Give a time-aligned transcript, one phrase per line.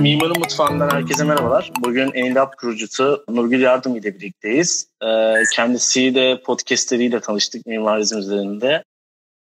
[0.00, 1.72] Mimarın Mutfağı'ndan herkese merhabalar.
[1.80, 4.88] Bugün Endap kurucusu Nurgül Yardım ile birlikteyiz.
[5.02, 8.84] Ee, kendisiyle podcastleriyle tanıştık mimarizm üzerinde.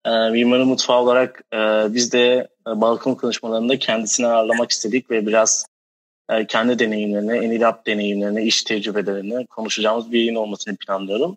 [0.07, 1.59] Ee, Mimarın Mutfağı olarak e,
[1.95, 5.67] biz de e, balkon konuşmalarında kendisini ağırlamak istedik ve biraz
[6.31, 11.37] e, kendi deneyimlerini, Enilab deneyimlerini, iş tecrübelerini konuşacağımız bir yayın olmasını planlıyorum.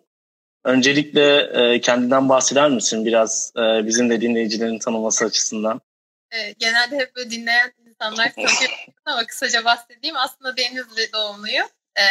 [0.64, 5.80] Öncelikle e, kendinden bahseder misin biraz e, bizim de dinleyicilerin tanıması açısından?
[6.30, 10.16] E, genelde hep böyle dinleyen insanlar tanıyor ama kısaca bahsedeyim.
[10.16, 11.66] Aslında Denizli doğumluyum.
[11.96, 12.04] E,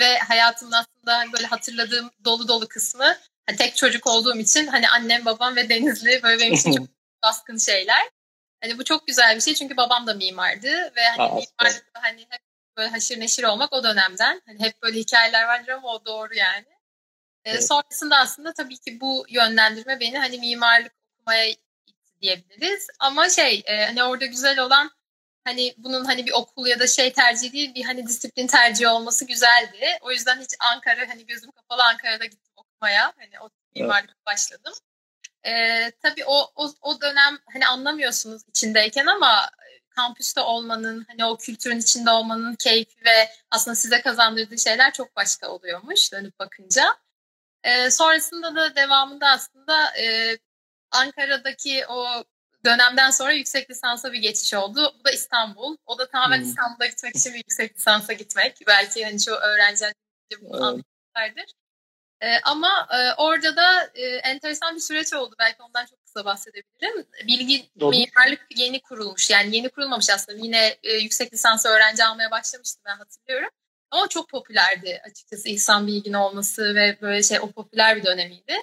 [0.00, 5.24] ve hayatımda aslında böyle hatırladığım dolu dolu kısmı hani tek çocuk olduğum için hani annem,
[5.24, 6.86] babam ve Denizli böyle benim için çok
[7.24, 8.10] baskın şeyler.
[8.62, 12.40] Hani bu çok güzel bir şey çünkü babam da mimardı ve hani mimarlıkta hani hep
[12.76, 14.42] böyle haşır neşir olmak o dönemden.
[14.46, 16.77] Hani hep böyle hikayeler vardır ama o doğru yani.
[17.50, 17.68] Evet.
[17.68, 21.62] Sonrasında aslında tabii ki bu yönlendirme beni hani mimarlık okumaya itti
[22.22, 22.86] diyebiliriz.
[22.98, 24.90] Ama şey e, hani orada güzel olan
[25.44, 29.24] hani bunun hani bir okul ya da şey tercih değil bir hani disiplin tercihi olması
[29.24, 29.98] güzeldi.
[30.00, 33.12] O yüzden hiç Ankara hani gözüm kapalı Ankara'da gittim okumaya.
[33.18, 34.26] Hani o mimarlık evet.
[34.26, 34.72] başladım.
[35.46, 39.50] Ee, tabii o, o, o dönem hani anlamıyorsunuz içindeyken ama
[39.90, 45.48] kampüste olmanın, hani o kültürün içinde olmanın keyfi ve aslında size kazandırdığı şeyler çok başka
[45.48, 46.96] oluyormuş dönüp bakınca.
[47.64, 50.38] E, sonrasında da devamında aslında e,
[50.90, 52.24] Ankara'daki o
[52.64, 54.94] dönemden sonra yüksek lisansa bir geçiş oldu.
[55.00, 55.76] Bu da İstanbul.
[55.86, 56.44] O da tamamen hmm.
[56.44, 58.58] İstanbul'a gitmek için bir yüksek lisansa gitmek.
[58.66, 59.92] Belki hani çoğu öğrenciler
[60.40, 61.52] bunu anlamışlardır.
[62.20, 65.34] E, ama e, orada da e, enteresan bir süreç oldu.
[65.38, 67.06] Belki ondan çok kısa bahsedebilirim.
[67.26, 67.90] Bilgi Doğru.
[67.90, 69.30] mimarlık yeni kurulmuş.
[69.30, 70.38] Yani yeni kurulmamış aslında.
[70.38, 73.50] Yine e, yüksek lisansı öğrenci almaya başlamıştım ben hatırlıyorum.
[73.90, 78.56] Ama çok popülerdi açıkçası İhsan Bilgin olması ve böyle şey o popüler bir dönemiydi.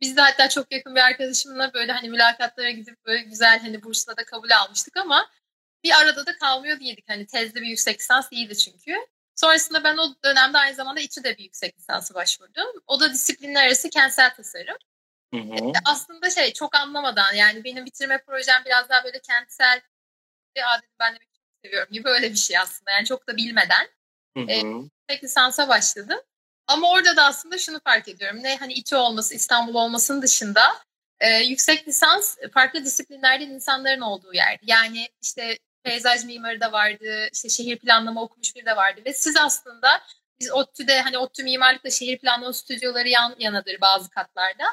[0.00, 4.16] Biz de hatta çok yakın bir arkadaşımla böyle hani mülakatlara gidip böyle güzel hani bursla
[4.16, 5.30] da kabul almıştık ama
[5.84, 7.04] bir arada da kalmıyor değildik.
[7.08, 8.96] Hani tezde bir yüksek lisans iyiydi çünkü.
[9.34, 12.82] Sonrasında ben o dönemde aynı zamanda İTÜ'de bir yüksek lisansı başvurdum.
[12.86, 14.76] O da disiplinler arası kentsel tasarım.
[15.34, 15.54] Hı hı.
[15.54, 19.80] E, aslında şey çok anlamadan yani benim bitirme projem biraz daha böyle kentsel
[20.56, 21.28] bir adet ben de çok
[21.64, 22.90] seviyorum gibi öyle bir şey aslında.
[22.90, 23.88] Yani çok da bilmeden
[24.36, 24.88] Hı hı.
[25.08, 26.18] E, lisansa başladım.
[26.66, 28.42] Ama orada da aslında şunu fark ediyorum.
[28.42, 30.62] Ne hani İTÜ olması, İstanbul olmasının dışında
[31.20, 34.58] e, yüksek lisans farklı disiplinlerden insanların olduğu yer.
[34.62, 39.36] Yani işte peyzaj mimarı da vardı, işte şehir planlama okumuş biri de vardı ve siz
[39.36, 40.02] aslında
[40.40, 44.64] biz ODTÜ'de hani ODTÜ mimarlıkla şehir planlama stüdyoları yan yanadır bazı katlarda.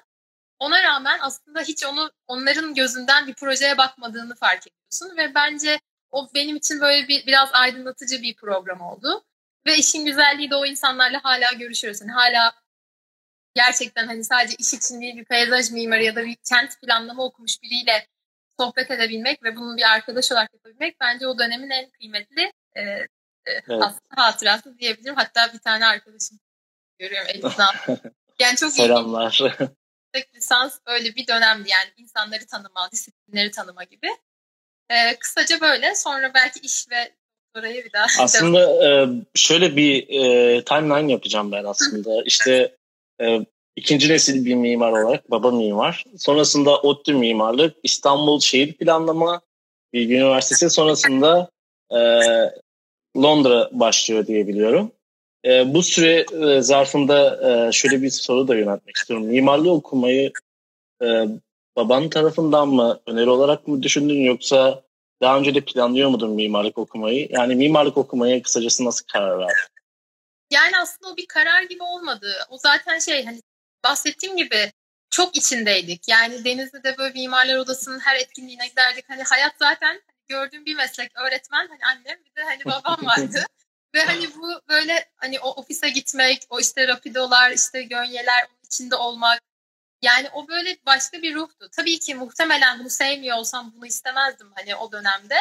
[0.59, 5.79] Ona rağmen aslında hiç onu onların gözünden bir projeye bakmadığını fark ediyorsun ve bence
[6.11, 9.23] o benim için böyle bir biraz aydınlatıcı bir program oldu.
[9.69, 12.01] Ve işin güzelliği de o insanlarla hala görüşüyoruz.
[12.01, 12.53] Yani hala
[13.55, 17.61] gerçekten hani sadece iş için değil bir peyzaj mimarı ya da bir kent planlama okumuş
[17.63, 18.07] biriyle
[18.59, 23.07] sohbet edebilmek ve bunun bir arkadaş olarak yapabilmek bence o dönemin en kıymetli e, e,
[23.45, 23.63] evet.
[23.69, 25.15] aslında hatırası diyebilirim.
[25.15, 26.39] Hatta bir tane arkadaşım
[26.99, 27.75] görüyorum elimden.
[28.39, 29.39] Yani çok Selamlar.
[29.39, 34.07] Yüksek lisans öyle bir dönemdi yani insanları tanıma, disiplinleri tanıma gibi.
[34.89, 35.95] Ee, kısaca böyle.
[35.95, 37.15] Sonra belki iş ve
[37.57, 38.05] Orayı bir daha.
[38.23, 42.23] Aslında e, şöyle bir e, timeline yapacağım ben aslında.
[42.25, 42.75] İşte
[43.21, 43.45] e,
[43.75, 46.05] ikinci nesil bir mimar olarak baba mimar.
[46.17, 49.41] Sonrasında ODTÜ mimarlık, İstanbul Şehir Planlama
[49.93, 50.69] Bilgi Üniversitesi.
[50.69, 51.49] Sonrasında
[51.91, 51.99] e,
[53.17, 54.91] Londra başlıyor diye biliyorum.
[55.45, 59.25] E, bu süre e, zarfında e, şöyle bir soru da yöneltmek istiyorum.
[59.25, 60.31] Mimarlığı okumayı
[61.03, 61.25] e,
[61.75, 64.83] babanın tarafından mı öneri olarak mı düşündün yoksa
[65.21, 67.27] daha önce de planlıyor muydun mimarlık okumayı?
[67.31, 69.55] Yani mimarlık okumaya kısacası nasıl karar verdin?
[70.51, 72.33] Yani aslında o bir karar gibi olmadı.
[72.49, 73.41] O zaten şey hani
[73.83, 74.71] bahsettiğim gibi
[75.09, 76.07] çok içindeydik.
[76.07, 79.05] Yani Denizli'de böyle mimarlar odasının her etkinliğine giderdik.
[79.09, 83.45] Hani hayat zaten gördüğüm bir meslek öğretmen hani annem bir de hani babam vardı.
[83.95, 88.95] Ve hani bu böyle hani o ofise gitmek, o işte rapidolar, işte gönyeler onun içinde
[88.95, 89.41] olmak,
[90.01, 91.69] yani o böyle başka bir ruhtu.
[91.71, 95.35] Tabii ki muhtemelen bunu sevmiyor olsam bunu istemezdim hani o dönemde.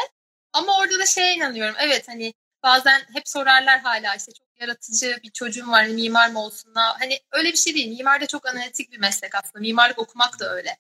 [0.52, 1.74] Ama orada da şeye inanıyorum.
[1.78, 6.44] Evet hani bazen hep sorarlar hala işte çok yaratıcı bir çocuğum var hani mimar mı
[6.44, 6.72] olsun?
[6.74, 7.88] Hani öyle bir şey değil.
[7.88, 9.60] Mimar da çok analitik bir meslek aslında.
[9.60, 10.78] Mimarlık okumak da öyle.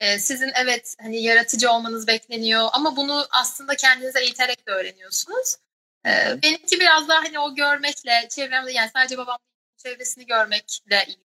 [0.00, 5.56] Ee, sizin evet hani yaratıcı olmanız bekleniyor ama bunu aslında kendinize eğiterek de öğreniyorsunuz.
[6.06, 9.38] Ee, benimki biraz daha hani o görmekle çevremde yani sadece babamın
[9.76, 11.31] çevresini görmekle ilgili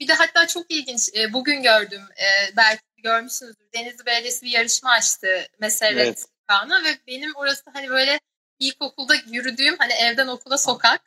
[0.00, 3.66] bir de hatta çok ilginç e, bugün gördüm e, belki görmüşsünüzdür.
[3.74, 5.28] Denizli Belediyesi bir yarışma açtı
[5.58, 6.24] Meseret evet.
[6.46, 8.20] Kanı ve benim orası hani böyle
[8.58, 11.00] ilkokulda yürüdüğüm hani evden okula sokak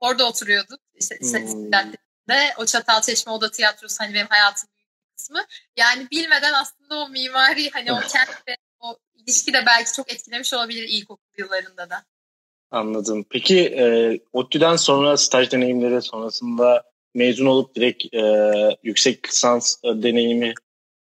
[0.00, 0.80] orada oturuyorduk.
[0.94, 1.72] İşte hmm.
[2.28, 4.70] de o Çatalçeşme Oda Tiyatrosu hani benim hayatım
[5.16, 5.44] kısmı.
[5.76, 8.28] Yani bilmeden aslında o mimari hani o kent
[8.80, 12.04] o ilişki de belki çok etkilemiş olabilir ilkokul yıllarında da.
[12.70, 13.24] Anladım.
[13.30, 16.82] Peki e, ODTÜ'den sonra staj deneyimleri sonrasında
[17.16, 18.22] mezun olup direkt e,
[18.82, 20.54] yüksek lisans e, deneyimi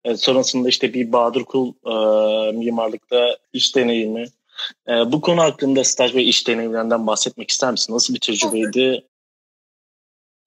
[0.04, 4.26] e, sonrasında işte bir Bahadır Kul e, mimarlıkta iş deneyimi.
[4.88, 7.94] E, bu konu hakkında staj ve iş deneyimlerinden bahsetmek ister misin?
[7.94, 9.08] Nasıl bir tecrübeydi?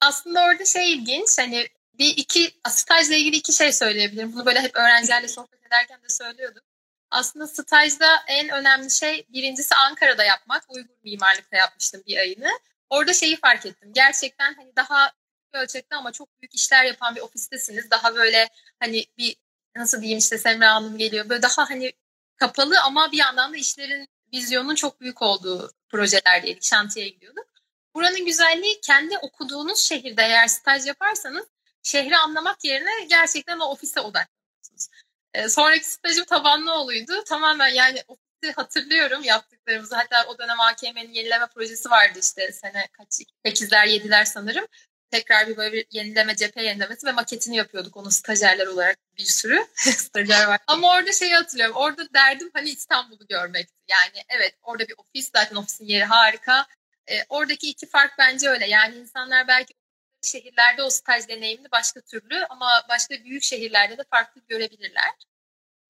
[0.00, 1.66] Aslında orada şey ilginç hani
[1.98, 4.32] bir iki stajla ilgili iki şey söyleyebilirim.
[4.32, 6.62] Bunu böyle hep öğrencilerle sohbet ederken de söylüyordum.
[7.10, 10.64] Aslında stajda en önemli şey birincisi Ankara'da yapmak.
[10.68, 12.48] Uygur mimarlıkta yapmıştım bir ayını.
[12.90, 13.92] Orada şeyi fark ettim.
[13.94, 15.12] Gerçekten hani daha
[15.56, 17.90] ölçekte ama çok büyük işler yapan bir ofistesiniz.
[17.90, 18.48] Daha böyle
[18.80, 19.36] hani bir
[19.76, 21.28] nasıl diyeyim işte Semra Hanım geliyor.
[21.28, 21.92] Böyle daha hani
[22.36, 26.64] kapalı ama bir yandan da işlerin vizyonun çok büyük olduğu projelerdeydik.
[26.64, 27.46] Şantiyeye gidiyorduk.
[27.94, 31.46] Buranın güzelliği kendi okuduğunuz şehirde eğer staj yaparsanız
[31.82, 34.88] şehri anlamak yerine gerçekten o ofise odaklanıyorsunuz.
[35.34, 37.24] E, sonraki stajım Tabanlıoğlu'ydu.
[37.24, 39.96] Tamamen yani ofisi hatırlıyorum yaptıklarımızı.
[39.96, 44.66] Hatta o dönem AKM'nin yenileme projesi vardı işte sene kaç 8'ler 7'ler sanırım
[45.10, 49.66] tekrar bir böyle bir yenileme, cephe yenilemesi ve maketini yapıyorduk onu stajyerler olarak bir sürü
[49.74, 50.58] stajyer var.
[50.66, 51.76] Ama orada şeyi hatırlıyorum.
[51.76, 53.74] Orada derdim hani İstanbul'u görmekti.
[53.88, 56.66] Yani evet orada bir ofis zaten ofisin yeri harika.
[57.06, 58.66] E, oradaki iki fark bence öyle.
[58.66, 59.74] Yani insanlar belki
[60.22, 65.10] şehirlerde o staj deneyimini başka türlü ama başka büyük şehirlerde de farklı görebilirler.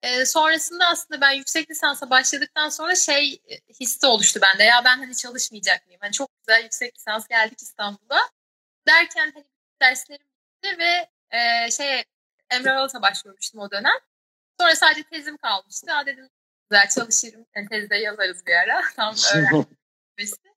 [0.03, 4.65] E, sonrasında aslında ben yüksek lisansa başladıktan sonra şey e, hissi oluştu bende.
[4.65, 6.01] Ya ben hani çalışmayacak mıyım?
[6.03, 8.21] Hani çok güzel yüksek lisans geldik İstanbul'a
[8.89, 9.45] derken hani
[9.83, 12.05] derslerim bitti ve e, şey
[12.51, 13.99] Emre Alat'a başvurmuştum o dönem.
[14.61, 15.87] Sonra sadece tezim kalmıştı.
[15.91, 16.31] Ya dedim
[16.71, 17.47] güzel çalışırım.
[17.57, 18.83] Yani tezde yazarız bir ara.
[18.97, 20.53] Tam öğrenmişti.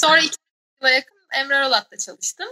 [0.00, 0.36] Sonra iki
[0.80, 2.48] yıla yakın Emre Alat'ta çalıştım.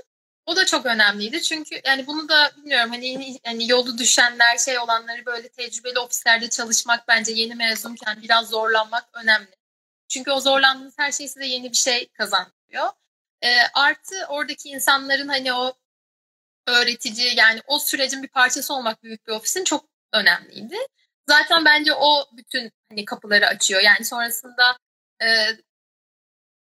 [0.47, 5.27] O da çok önemliydi çünkü yani bunu da bilmiyorum hani yani yolu düşenler şey olanları
[5.27, 9.57] böyle tecrübeli ofislerde çalışmak bence yeni mezunken biraz zorlanmak önemli.
[10.09, 12.89] Çünkü o zorlandığınız her şey size yeni bir şey kazandırıyor.
[13.43, 15.75] E, artı oradaki insanların hani o
[16.67, 20.77] öğretici yani o sürecin bir parçası olmak büyük bir ofisin çok önemliydi.
[21.29, 23.81] Zaten bence o bütün hani kapıları açıyor.
[23.83, 24.77] Yani sonrasında
[25.23, 25.27] e,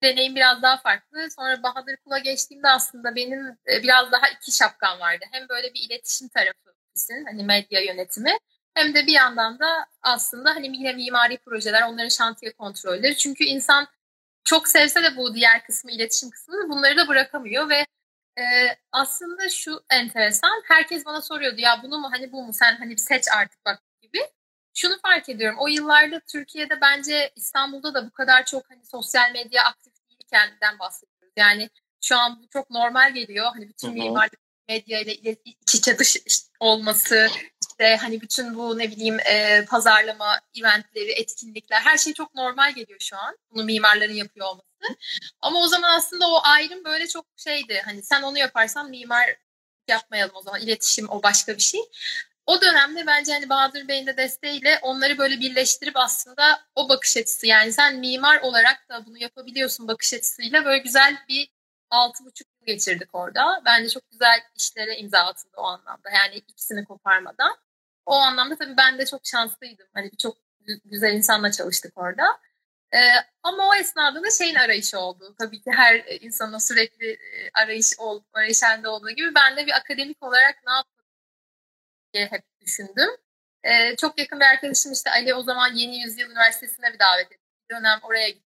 [0.04, 1.28] deneyim biraz daha farklı.
[1.36, 5.26] Sonra Bahadır Kul'a geçtiğimde aslında benim e, biraz daha iki şapkam vardı.
[5.32, 8.38] Hem böyle bir iletişim tarafı ofisin hani medya yönetimi
[8.74, 13.18] hem de bir yandan da aslında hani yine mimari projeler, onların şantiye kontrolleri.
[13.18, 13.88] Çünkü insan
[14.44, 17.86] çok sevse de bu diğer kısmı, iletişim kısmını bunları da bırakamıyor ve
[18.40, 18.44] e,
[18.92, 20.64] aslında şu enteresan.
[20.66, 23.84] Herkes bana soruyordu ya bunu mu hani bu mu sen hani bir seç artık bak
[24.02, 24.20] gibi.
[24.74, 25.58] Şunu fark ediyorum.
[25.60, 31.34] O yıllarda Türkiye'de bence İstanbul'da da bu kadar çok hani sosyal medya aktif değilkenden bahsediyoruz.
[31.38, 31.70] Yani
[32.02, 33.52] şu an bu çok normal geliyor.
[33.54, 34.40] Hani bütün mimarlık
[34.70, 35.16] medya ile
[35.46, 36.18] iç içe dış
[36.60, 37.28] olması,
[37.80, 43.00] işte hani bütün bu ne bileyim e, pazarlama, eventleri, etkinlikler her şey çok normal geliyor
[43.00, 43.38] şu an.
[43.52, 44.70] Bunu mimarların yapıyor olması.
[45.42, 47.82] Ama o zaman aslında o ayrım böyle çok şeydi.
[47.86, 49.36] Hani sen onu yaparsan mimar
[49.88, 50.62] yapmayalım o zaman.
[50.62, 51.82] iletişim o başka bir şey.
[52.46, 57.48] O dönemde bence hani Bahadır Bey'in de desteğiyle onları böyle birleştirip aslında o bakış açısı
[57.48, 61.50] yani sen mimar olarak da bunu yapabiliyorsun bakış açısıyla böyle güzel bir
[61.90, 63.62] altı buçuk geçirdik orada.
[63.66, 66.10] Bence çok güzel işlere imza atıldı o anlamda.
[66.10, 67.69] Yani ikisini koparmadan.
[68.10, 69.88] O anlamda tabii ben de çok şanslıydım.
[69.94, 70.38] Hani çok
[70.86, 72.24] güzel insanla çalıştık orada.
[72.94, 72.98] Ee,
[73.44, 75.36] ama o esnada da şeyin arayışı oldu.
[75.40, 79.72] Tabii ki her insanın sürekli e, arayış ol, arayış halinde olduğu gibi ben de bir
[79.78, 81.10] akademik olarak ne yapayım
[82.14, 83.10] diye hep düşündüm.
[83.64, 87.44] Ee, çok yakın bir arkadaşım işte Ali o zaman Yeni Yüzyıl Üniversitesi'ne bir davet etti.
[87.70, 88.50] Bir dönem oraya gittim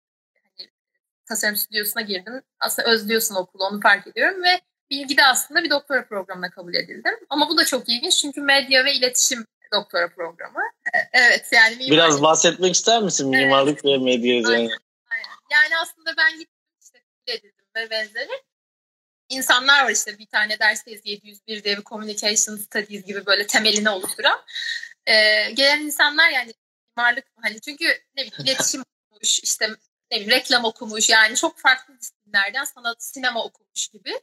[1.30, 2.42] tasarım stüdyosuna girdim.
[2.60, 7.14] Aslında özlüyorsun okulu onu fark ediyorum ve bilgide aslında bir doktora programına kabul edildim.
[7.28, 10.60] Ama bu da çok ilginç çünkü medya ve iletişim doktora programı.
[10.94, 11.92] E, evet yani mimarlık...
[11.92, 13.84] Biraz bahsetmek ister misin mimarlık evet.
[13.84, 14.70] ve medya üzerine?
[15.10, 18.42] Aynen, Yani aslında ben gittim işte edildim ve benzeri.
[19.28, 24.40] İnsanlar var işte bir tane dersteyiz 701 diye bir communication studies gibi böyle temelini oluşturan.
[25.06, 26.54] Ee, gelen insanlar yani
[26.96, 27.84] mimarlık hani çünkü
[28.16, 29.68] ne bileyim iletişim olmuş işte
[30.10, 34.20] ne bileyim, reklam okumuş yani çok farklı disiplinlerden sanat, sinema okumuş gibi.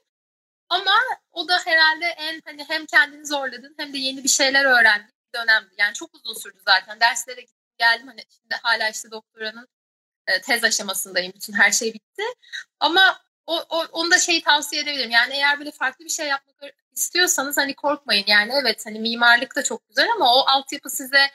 [0.70, 0.96] Ama
[1.32, 5.76] o da herhalde en hani hem kendini zorladın hem de yeni bir şeyler öğrendin dönemdi.
[5.78, 7.00] Yani çok uzun sürdü zaten.
[7.00, 7.46] Derslere
[7.78, 9.68] geldim hani şimdi hala işte doktoranın
[10.28, 11.34] e, tez aşamasındayım.
[11.34, 12.24] Bütün her şey bitti.
[12.80, 15.12] Ama o, o, onu da şeyi tavsiye edebilirim.
[15.12, 18.26] Yani eğer böyle farklı bir şey yapmak istiyorsanız hani korkmayın.
[18.28, 21.30] Yani evet hani mimarlık da çok güzel ama o altyapı size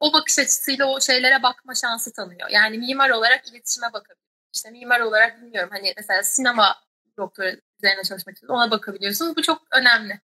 [0.00, 2.48] o bakış açısıyla o şeylere bakma şansı tanıyor.
[2.50, 4.26] Yani mimar olarak iletişime bakabilir.
[4.54, 6.82] İşte mimar olarak bilmiyorum hani mesela sinema
[7.16, 9.36] doktora üzerine çalışmak istiyorsunuz ona bakabiliyorsunuz.
[9.36, 10.20] Bu çok önemli.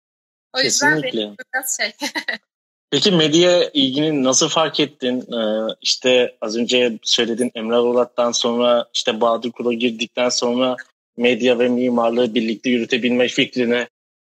[0.52, 1.44] O yüzden Kesinlikle.
[1.54, 1.96] biraz şey.
[2.90, 5.32] Peki medya ilgini nasıl fark ettin?
[5.32, 10.76] Ee, işte az önce söyledin Emre Orat'tan sonra işte Bahadır Kul'a girdikten sonra
[11.16, 13.86] medya ve mimarlığı birlikte yürütebilme fikrini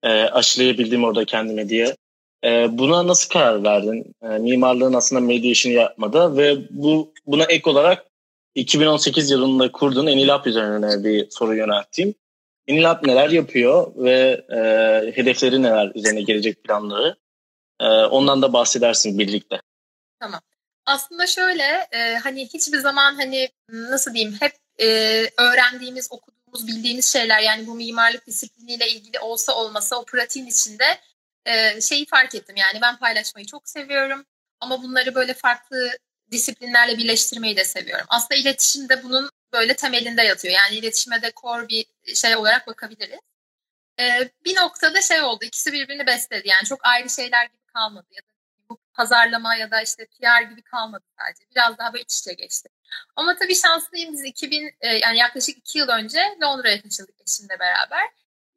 [0.02, 1.96] e, aşılayabildim orada kendime diye.
[2.44, 4.14] E, buna nasıl karar verdin?
[4.22, 8.06] E, mimarlığın aslında medya işini yapmada ve bu buna ek olarak
[8.54, 12.14] 2018 yılında kurduğun Enilab üzerine bir soru yönelteyim.
[12.66, 14.58] Enilab neler yapıyor ve e,
[15.16, 17.16] hedefleri neler üzerine gelecek planları?
[17.80, 19.60] E, ondan da bahsedersin birlikte.
[20.20, 20.40] Tamam.
[20.86, 24.86] Aslında şöyle e, hani hiçbir zaman hani nasıl diyeyim hep e,
[25.38, 30.98] öğrendiğimiz, okuduğumuz, bildiğimiz şeyler yani bu mimarlık disipliniyle ilgili olsa olmasa o pratiğin içinde
[31.44, 32.56] e, şeyi fark ettim.
[32.56, 34.24] Yani ben paylaşmayı çok seviyorum
[34.60, 35.90] ama bunları böyle farklı
[36.30, 38.06] disiplinlerle birleştirmeyi de seviyorum.
[38.08, 40.54] Aslında iletişim de bunun böyle temelinde yatıyor.
[40.54, 43.20] Yani iletişime de core bir şey olarak bakabiliriz.
[44.00, 45.44] Ee, bir noktada şey oldu.
[45.44, 46.48] İkisi birbirini besledi.
[46.48, 48.06] Yani çok ayrı şeyler gibi kalmadı.
[48.10, 48.26] Ya da
[48.70, 51.44] bu pazarlama ya da işte PR gibi kalmadı sadece.
[51.50, 52.68] Biraz daha böyle iç içe geçti.
[53.16, 54.12] Ama tabii şanslıyım.
[54.12, 58.02] Biz 2000 e, yani yaklaşık iki yıl önce Londra'ya taşındık eşimle beraber.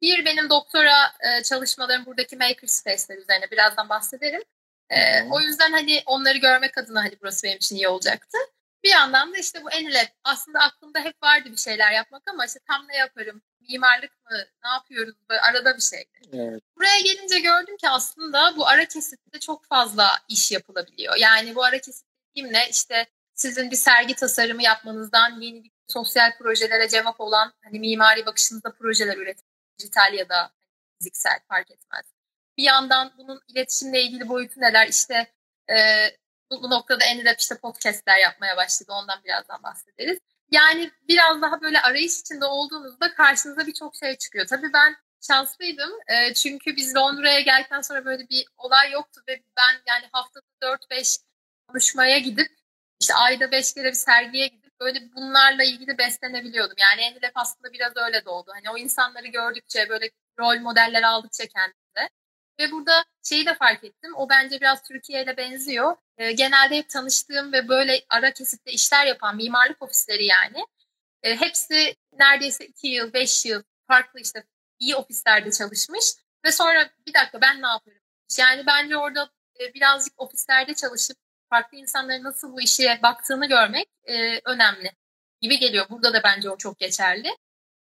[0.02, 4.42] Bir benim doktora e, çalışmalarım buradaki makerspace'ler üzerine birazdan bahsederim.
[4.90, 8.38] E, o yüzden hani onları görmek adına hani burası benim için iyi olacaktı.
[8.84, 12.60] Bir yandan da işte bu Enilab aslında aklımda hep vardı bir şeyler yapmak ama işte
[12.68, 16.20] tam ne yaparım, mimarlık mı, ne yapıyoruz böyle arada bir şeydi.
[16.32, 16.62] Evet.
[16.76, 21.16] Buraya gelince gördüm ki aslında bu ara kesitte çok fazla iş yapılabiliyor.
[21.16, 26.38] Yani bu ara kesit dediğim ne işte sizin bir sergi tasarımı yapmanızdan yeni bir sosyal
[26.38, 29.46] projelere cevap olan hani mimari bakışınızda projeler üretmek,
[29.78, 30.50] dijital ya da
[30.98, 32.04] fiziksel fark etmez.
[32.58, 34.88] Bir yandan bunun iletişimle ilgili boyutu neler?
[34.88, 35.32] İşte
[35.70, 35.76] e,
[36.50, 38.92] bu, bu noktada Enilab işte podcastler yapmaya başladı.
[38.92, 40.18] Ondan birazdan bahsederiz.
[40.50, 44.46] Yani biraz daha böyle arayış içinde olduğunuzda karşınıza birçok şey çıkıyor.
[44.46, 45.90] Tabii ben şanslıydım.
[46.08, 51.18] E, çünkü biz Londra'ya geldikten sonra böyle bir olay yoktu ve ben yani haftada 4-5
[51.68, 52.48] konuşmaya gidip
[53.00, 56.76] işte ayda 5 kere bir sergiye gidip böyle bunlarla ilgili beslenebiliyordum.
[56.78, 58.50] Yani Enilab aslında biraz öyle doğdu.
[58.54, 62.08] Hani o insanları gördükçe böyle rol modeller aldıkça kendimde
[62.60, 64.12] ve burada şeyi de fark ettim.
[64.16, 65.96] O bence biraz Türkiye benziyor.
[66.18, 70.66] E, genelde hep tanıştığım ve böyle ara kesitte işler yapan mimarlık ofisleri yani.
[71.22, 74.44] E, hepsi neredeyse iki yıl, beş yıl farklı işte
[74.78, 76.04] iyi ofislerde çalışmış.
[76.44, 78.02] Ve sonra bir dakika ben ne yapıyorum?
[78.38, 81.16] Yani bence orada e, birazcık ofislerde çalışıp
[81.50, 84.90] farklı insanların nasıl bu işe baktığını görmek e, önemli
[85.40, 85.86] gibi geliyor.
[85.90, 87.36] Burada da bence o çok geçerli.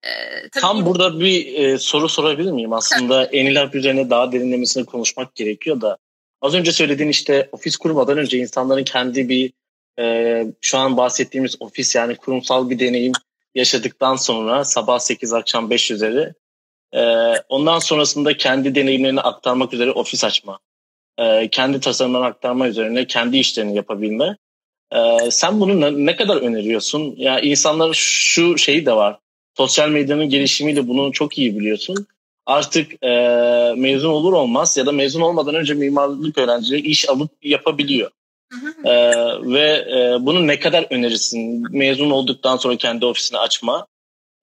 [0.03, 2.73] Ee, Tam burada bir e, soru sorabilir miyim?
[2.73, 5.97] Aslında Enilab üzerine daha derinlemesine konuşmak gerekiyor da.
[6.41, 9.53] Az önce söylediğin işte ofis kurmadan önce insanların kendi bir
[9.99, 13.13] e, şu an bahsettiğimiz ofis yani kurumsal bir deneyim
[13.55, 16.33] yaşadıktan sonra sabah 8 akşam 5 üzeri
[16.93, 20.59] e, ondan sonrasında kendi deneyimlerini aktarmak üzere ofis açma.
[21.17, 24.37] E, kendi tasarımlarını aktarma üzerine kendi işlerini yapabilme.
[24.91, 27.15] E, sen bunu ne, ne kadar öneriyorsun?
[27.17, 29.19] Ya yani insanlar şu şeyi de var
[29.57, 32.07] sosyal medyanın gelişimiyle bunu çok iyi biliyorsun.
[32.45, 33.09] Artık e,
[33.77, 38.11] mezun olur olmaz ya da mezun olmadan önce mimarlık öğrencileri iş alıp yapabiliyor.
[38.85, 38.93] e,
[39.41, 41.63] ve e, bunu ne kadar önerirsin?
[41.77, 43.87] Mezun olduktan sonra kendi ofisini açma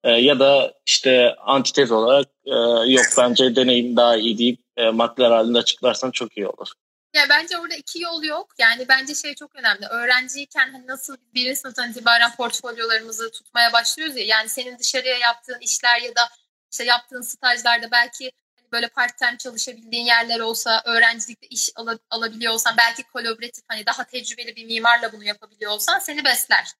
[0.03, 2.55] e, ya da işte antitez olarak e,
[2.91, 6.67] yok bence deneyim daha iyi deyip e, maddeler halinde açıklarsan çok iyi olur.
[7.13, 8.53] Ya bence orada iki yol yok.
[8.57, 9.85] Yani bence şey çok önemli.
[9.85, 14.25] Öğrenciyken hani nasıl birinci sınıftan itibaren portfolyolarımızı tutmaya başlıyoruz ya.
[14.25, 16.29] Yani senin dışarıya yaptığın işler ya da
[16.71, 22.53] işte yaptığın stajlarda belki hani böyle part time çalışabildiğin yerler olsa, öğrencilikte iş al- alabiliyor
[22.53, 26.71] olsan, belki kolaboratif hani daha tecrübeli bir mimarla bunu yapabiliyor olsan seni besler.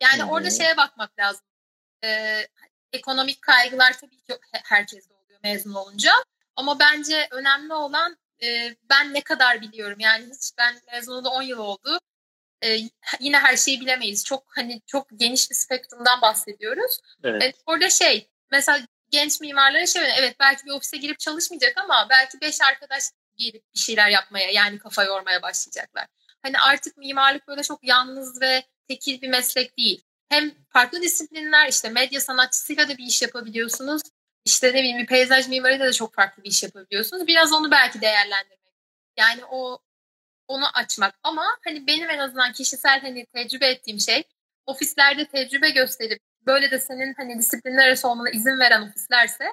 [0.00, 0.30] Yani hmm.
[0.30, 1.44] orada şeye bakmak lazım.
[2.04, 2.46] Ee,
[2.92, 6.12] ekonomik kaygılar tabii ki herkeste oluyor mezun olunca.
[6.56, 11.42] Ama bence önemli olan e, ben ne kadar biliyorum yani hiç ben mezun olalı 10
[11.42, 12.00] yıl oldu.
[12.64, 12.78] E,
[13.20, 14.24] yine her şeyi bilemeyiz.
[14.24, 16.98] Çok hani çok geniş bir spektrumdan bahsediyoruz.
[17.24, 17.42] Evet.
[17.42, 18.80] E, orada şey mesela
[19.10, 23.04] genç mimarlara şey evet belki bir ofise girip çalışmayacak ama belki beş arkadaş
[23.36, 26.06] gelip bir şeyler yapmaya yani kafa yormaya başlayacaklar.
[26.42, 30.04] Hani artık mimarlık böyle çok yalnız ve tekil bir meslek değil.
[30.28, 34.02] Hem farklı disiplinler işte medya sanatçısıyla da bir iş yapabiliyorsunuz
[34.48, 37.26] işte ne bileyim bir peyzaj mimaride de çok farklı bir iş yapabiliyorsunuz.
[37.26, 38.58] Biraz onu belki değerlendirmek.
[39.16, 39.78] Yani o
[40.48, 44.22] onu açmak ama hani benim en azından kişisel hani tecrübe ettiğim şey
[44.66, 49.52] ofislerde tecrübe gösterip böyle de senin hani disiplinler arası olmana izin veren ofislerse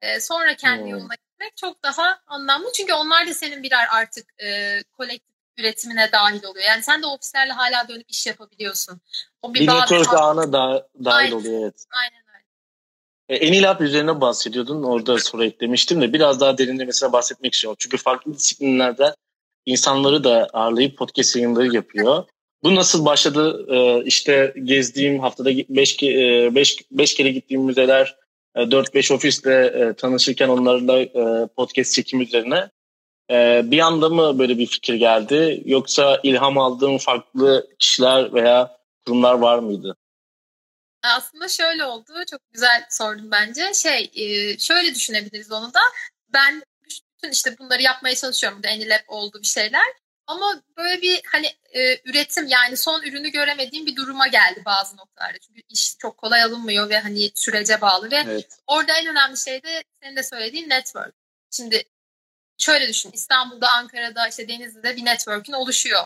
[0.00, 0.90] e, sonra kendi hmm.
[0.90, 2.72] yoluna gitmek çok daha anlamlı.
[2.72, 6.66] Çünkü onlar da senin birer artık e, kolektif üretimine dahil oluyor.
[6.66, 9.00] Yani sen de ofislerle hala dönüp iş yapabiliyorsun.
[9.42, 9.68] O bir, bir
[10.14, 11.84] ağına da, dahil aynen, oluyor evet.
[11.90, 12.21] Aynen
[13.32, 14.82] e, Enilab üzerine bahsediyordun.
[14.82, 17.76] Orada soru eklemiştim de biraz daha derinlemesine bahsetmek istiyorum.
[17.80, 19.14] Çünkü farklı disiplinlerde
[19.66, 22.24] insanları da ağırlayıp podcast yayınları yapıyor.
[22.62, 23.66] Bu nasıl başladı?
[23.68, 26.02] Ee, işte gezdiğim haftada 5
[26.54, 28.16] beş, beş kere gittiğim müzeler,
[28.56, 31.06] 4-5 ofisle tanışırken onlarla
[31.56, 32.70] podcast çekim üzerine
[33.70, 39.58] bir anda mı böyle bir fikir geldi yoksa ilham aldığım farklı kişiler veya kurumlar var
[39.58, 39.96] mıydı?
[41.02, 42.12] Aslında şöyle oldu.
[42.30, 43.74] Çok güzel sordun bence.
[43.74, 44.10] Şey,
[44.58, 45.80] şöyle düşünebiliriz onu da.
[46.28, 48.58] Ben bütün işte bunları yapmaya çalışıyorum.
[48.58, 49.86] Burada Anilab oldu bir şeyler.
[50.26, 55.38] Ama böyle bir hani e, üretim yani son ürünü göremediğim bir duruma geldi bazı noktalarda.
[55.38, 58.58] Çünkü iş çok kolay alınmıyor ve hani sürece bağlı ve evet.
[58.66, 61.14] orada en önemli şey de senin de söylediğin network.
[61.50, 61.84] Şimdi
[62.58, 66.04] şöyle düşün İstanbul'da, Ankara'da, işte Denizli'de bir network'ün oluşuyor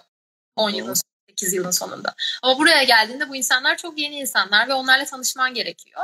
[0.56, 0.94] 10 yılın
[1.37, 2.14] 8 yılın sonunda.
[2.43, 6.02] Ama buraya geldiğinde bu insanlar çok yeni insanlar ve onlarla tanışman gerekiyor.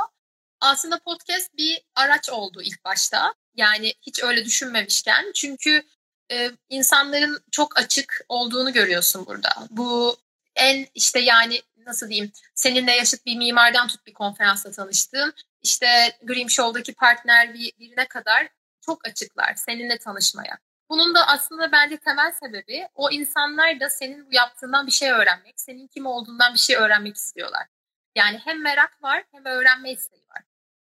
[0.59, 3.33] Aslında podcast bir araç oldu ilk başta.
[3.55, 5.31] Yani hiç öyle düşünmemişken.
[5.35, 5.83] Çünkü
[6.31, 9.49] e, insanların çok açık olduğunu görüyorsun burada.
[9.69, 10.17] Bu
[10.55, 16.49] en işte yani nasıl diyeyim seninle yaşıt bir mimardan tut bir konferansta tanıştığın işte Grim
[16.49, 18.49] Show'daki partner bir, birine kadar
[18.81, 20.57] çok açıklar seninle tanışmaya.
[20.93, 25.61] Bunun da aslında bence temel sebebi o insanlar da senin bu yaptığından bir şey öğrenmek,
[25.61, 27.67] senin kim olduğundan bir şey öğrenmek istiyorlar.
[28.15, 30.43] Yani hem merak var hem öğrenme isteği var.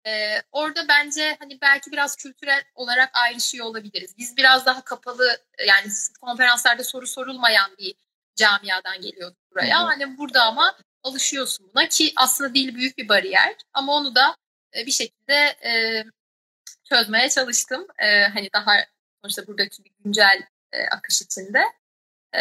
[0.06, 4.18] Ee, orada bence hani belki biraz kültürel olarak ayrışıyor olabiliriz.
[4.18, 5.86] Biz biraz daha kapalı yani
[6.20, 7.94] konferanslarda soru sorulmayan bir
[8.34, 9.80] camiadan geliyorduk buraya.
[9.80, 9.86] Hı hı.
[9.86, 14.36] Hani burada ama alışıyorsun buna ki aslında dil büyük bir bariyer ama onu da
[14.76, 15.34] e, bir şekilde
[15.64, 16.04] e,
[16.84, 17.86] çözmeye çalıştım.
[17.98, 18.76] E, hani daha
[19.22, 20.42] sonuçta buradaki bir güncel
[20.72, 21.62] e, akış içinde.
[22.34, 22.40] E,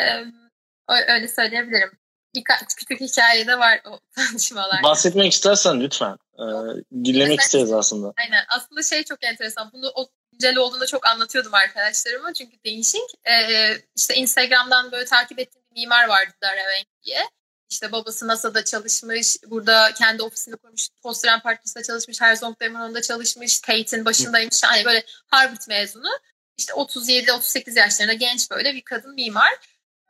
[0.88, 1.91] öyle söyleyebilirim.
[2.36, 4.84] Birkaç küçük hikaye de var o tanışmalar.
[4.84, 6.17] Bahsetmek istersen lütfen.
[6.34, 6.44] Ee,
[6.91, 8.13] dinlemek Mesela, isteriz aslında.
[8.17, 8.46] Aynen.
[8.50, 9.72] Aslında şey çok enteresan.
[9.74, 12.34] Bunu o güncel olduğunda çok anlatıyordum arkadaşlarıma.
[12.34, 13.27] Çünkü değişik.
[13.27, 17.29] Ee, işte Instagram'dan böyle takip ettiğim bir mimar vardı Dara Wenk diye.
[17.70, 24.05] İşte babası NASA'da çalışmış, burada kendi ofisini kurmuş, Posteren Partisi'nde çalışmış, Herzog Demirhan'da çalışmış, Tate'in
[24.05, 24.64] başındaymış.
[24.64, 26.09] Hani böyle Harvard mezunu.
[26.57, 29.53] İşte 37-38 yaşlarında genç böyle bir kadın mimar.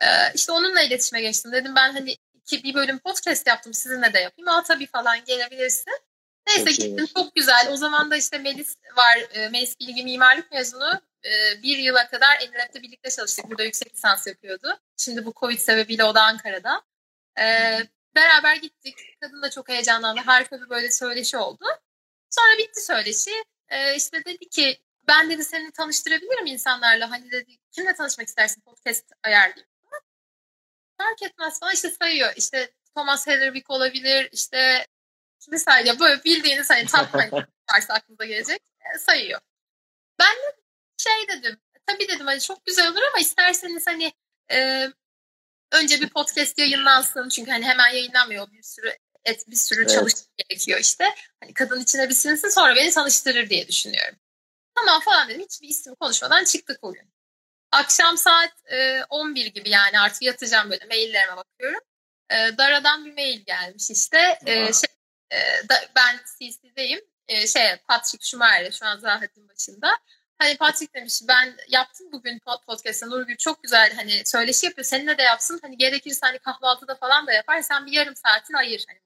[0.00, 1.52] Ee, işte onunla iletişime geçtim.
[1.52, 4.48] Dedim ben hani iki, bir bölüm podcast yaptım sizinle de yapayım.
[4.48, 5.92] Aa tabii falan gelebilirsin.
[6.46, 7.14] Neyse çok gittim iyi.
[7.14, 7.68] çok güzel.
[7.72, 9.18] O zaman da işte Melis var.
[9.34, 11.00] E, Melis Bilgi Mimarlık mezunu.
[11.24, 13.50] E, bir yıla kadar Enilab'da birlikte çalıştık.
[13.50, 14.78] Burada yüksek lisans yapıyordu.
[14.96, 16.82] Şimdi bu Covid sebebiyle o da Ankara'da.
[17.38, 17.44] E,
[18.14, 18.98] beraber gittik.
[19.20, 20.20] Kadın da çok heyecanlandı.
[20.20, 21.64] Harika bir böyle söyleşi oldu.
[22.30, 23.44] Sonra bitti söyleşi.
[23.68, 24.78] E, işte dedi ki
[25.08, 27.10] ben dedi seni tanıştırabilirim insanlarla.
[27.10, 29.68] Hani dedi kimle tanışmak istersin podcast ayarlayayım.
[30.98, 32.32] Fark etmez falan işte sayıyor.
[32.36, 34.28] İşte Thomas Heatherwick olabilir.
[34.32, 34.86] İşte
[35.40, 35.98] kimi sayıyor.
[35.98, 37.14] Böyle bildiğiniz hani top
[37.72, 38.62] varsa aklınıza gelecek
[38.94, 39.40] e, sayıyor.
[40.18, 40.56] Ben de
[40.96, 41.60] şey dedim.
[41.86, 44.12] Tabii dedim hani çok güzel olur ama isterseniz hani
[44.52, 44.88] e,
[45.72, 47.28] önce bir podcast yayınlansın.
[47.28, 48.52] Çünkü hani hemen yayınlanmıyor.
[48.52, 49.90] Bir sürü et bir sürü evet.
[49.90, 51.14] çalışmak gerekiyor işte.
[51.40, 54.18] Hani kadın içine bir sinsin sonra beni tanıştırır diye düşünüyorum.
[54.76, 55.40] Tamam falan dedim.
[55.40, 57.12] Hiçbir isim konuşmadan çıktık o gün.
[57.72, 61.80] Akşam saat e, 11 gibi yani artık yatacağım böyle maillerime bakıyorum.
[62.30, 64.38] E, Dara'dan bir mail gelmiş işte.
[64.46, 64.90] E, şey,
[65.30, 67.00] e, da, ben CC'deyim.
[67.28, 69.88] E, şey Patrick Schumacher şu an Zahat'ın başında.
[70.38, 74.84] Hani Patrick demiş ben yaptım bugün podcast'ta Nurgül çok güzel hani söyleşi yapıyor.
[74.84, 75.58] Seninle de yapsın.
[75.62, 77.62] Hani gerekirse hani kahvaltıda falan da yapar.
[77.62, 78.84] Sen bir yarım saatini ayır.
[78.88, 79.00] Hani.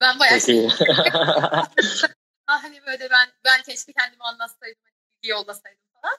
[0.00, 0.68] Ben bayağı şey,
[2.58, 4.82] hani böyle ben ben keşke kendimi anlatsaydım.
[4.84, 6.16] Hani bilgi yollasaydım falan.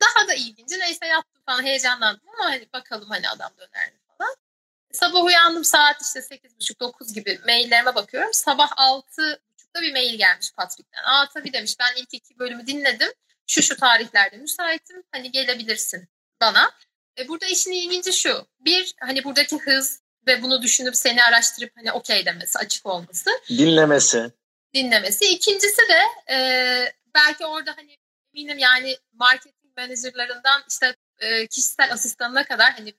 [0.00, 0.78] Daha da ilginci.
[0.78, 4.36] Neyse yaptım falan heyecanlandım ama hani bakalım hani adam döner mi falan.
[4.92, 8.32] Sabah uyandım saat işte 8.30-9 gibi maillerime bakıyorum.
[8.32, 11.02] Sabah 6.30'da bir mail gelmiş Patrick'ten.
[11.04, 13.12] Aa tabii demiş ben ilk iki bölümü dinledim.
[13.46, 15.02] Şu şu tarihlerde müsaitim.
[15.12, 16.08] Hani gelebilirsin
[16.40, 16.72] bana.
[17.18, 18.46] E, burada işin ilginci şu.
[18.60, 23.30] Bir hani buradaki hız ve bunu düşünüp seni araştırıp hani okey demesi, açık olması.
[23.48, 24.32] Dinlemesi.
[24.74, 25.24] Dinlemesi.
[25.24, 26.38] İkincisi de e,
[27.14, 27.98] belki orada hani
[28.34, 32.94] eminim yani marketing menajerlarından işte e, kişisel asistanına kadar hani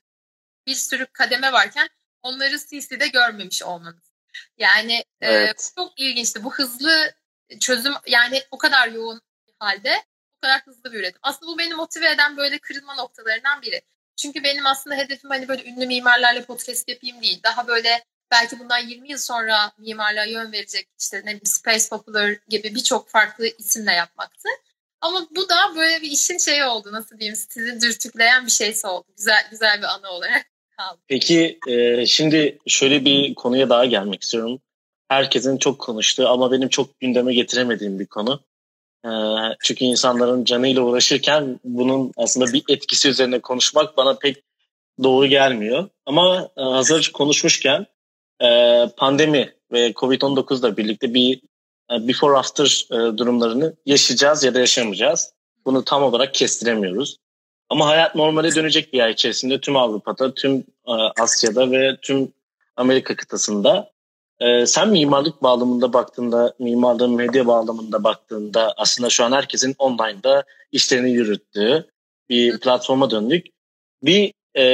[0.66, 1.88] bir sürü kademe varken
[2.22, 4.12] onları CC'de görmemiş olmanız.
[4.58, 5.70] Yani e, evet.
[5.72, 6.44] e, çok ilginçti.
[6.44, 7.14] Bu hızlı
[7.60, 10.04] çözüm yani o kadar yoğun bir halde
[10.36, 11.20] o kadar hızlı bir üretim.
[11.22, 13.82] Aslında bu beni motive eden böyle kırılma noktalarından biri.
[14.16, 17.40] Çünkü benim aslında hedefim hani böyle ünlü mimarlarla podcast yapayım değil.
[17.42, 22.74] Daha böyle belki bundan 20 yıl sonra mimarlığa yön verecek işte ne Space Popular gibi
[22.74, 24.48] birçok farklı isimle yapmaktı.
[25.00, 29.06] Ama bu da böyle bir işin şeyi oldu nasıl diyeyim sizi dürtükleyen bir şeyse oldu.
[29.16, 30.98] Güzel güzel bir anı olarak kaldı.
[31.08, 34.60] Peki e, şimdi şöyle bir konuya daha gelmek istiyorum.
[35.08, 38.40] Herkesin çok konuştuğu ama benim çok gündeme getiremediğim bir konu.
[39.04, 39.08] Ee,
[39.62, 44.36] çünkü insanların canıyla uğraşırken bunun aslında bir etkisi üzerine konuşmak bana pek
[45.02, 45.88] doğru gelmiyor.
[46.06, 47.86] Ama e, hazır konuşmuşken
[48.42, 51.40] e, pandemi ve Covid-19'la birlikte bir
[51.92, 55.32] e, before after durumlarını yaşayacağız ya da yaşamayacağız.
[55.64, 57.16] Bunu tam olarak kestiremiyoruz.
[57.70, 60.64] Ama hayat normale dönecek bir ay içerisinde tüm Avrupa'da, tüm
[61.20, 62.32] Asya'da ve tüm
[62.76, 63.90] Amerika kıtasında
[64.40, 71.10] ee, sen mimarlık bağlamında baktığında, mimarlığın medya bağlamında baktığında aslında şu an herkesin online'da işlerini
[71.10, 71.86] yürüttüğü
[72.28, 73.46] bir platforma döndük.
[74.02, 74.64] Bir e,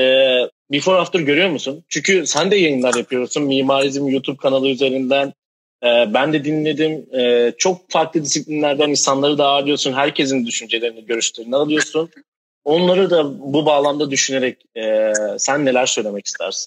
[0.70, 1.84] before after görüyor musun?
[1.88, 3.42] Çünkü sen de yayınlar yapıyorsun.
[3.42, 5.32] Mimarizm YouTube kanalı üzerinden.
[5.82, 7.06] E, ben de dinledim.
[7.20, 9.92] E, çok farklı disiplinlerden insanları da ağırlıyorsun.
[9.92, 12.10] Herkesin düşüncelerini, görüşlerini alıyorsun.
[12.64, 16.66] Onları da bu bağlamda düşünerek e, sen neler söylemek istersin?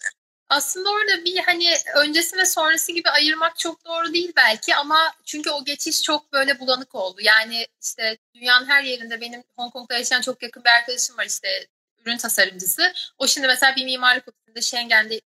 [0.49, 5.49] Aslında orada bir hani öncesi ve sonrası gibi ayırmak çok doğru değil belki ama çünkü
[5.49, 7.21] o geçiş çok böyle bulanık oldu.
[7.21, 11.47] Yani işte dünyanın her yerinde benim Hong Kong'da yaşayan çok yakın bir arkadaşım var işte
[12.07, 12.93] ürün tasarımcısı.
[13.17, 15.21] O şimdi mesela bir mimarlık ofisinde Schengen'de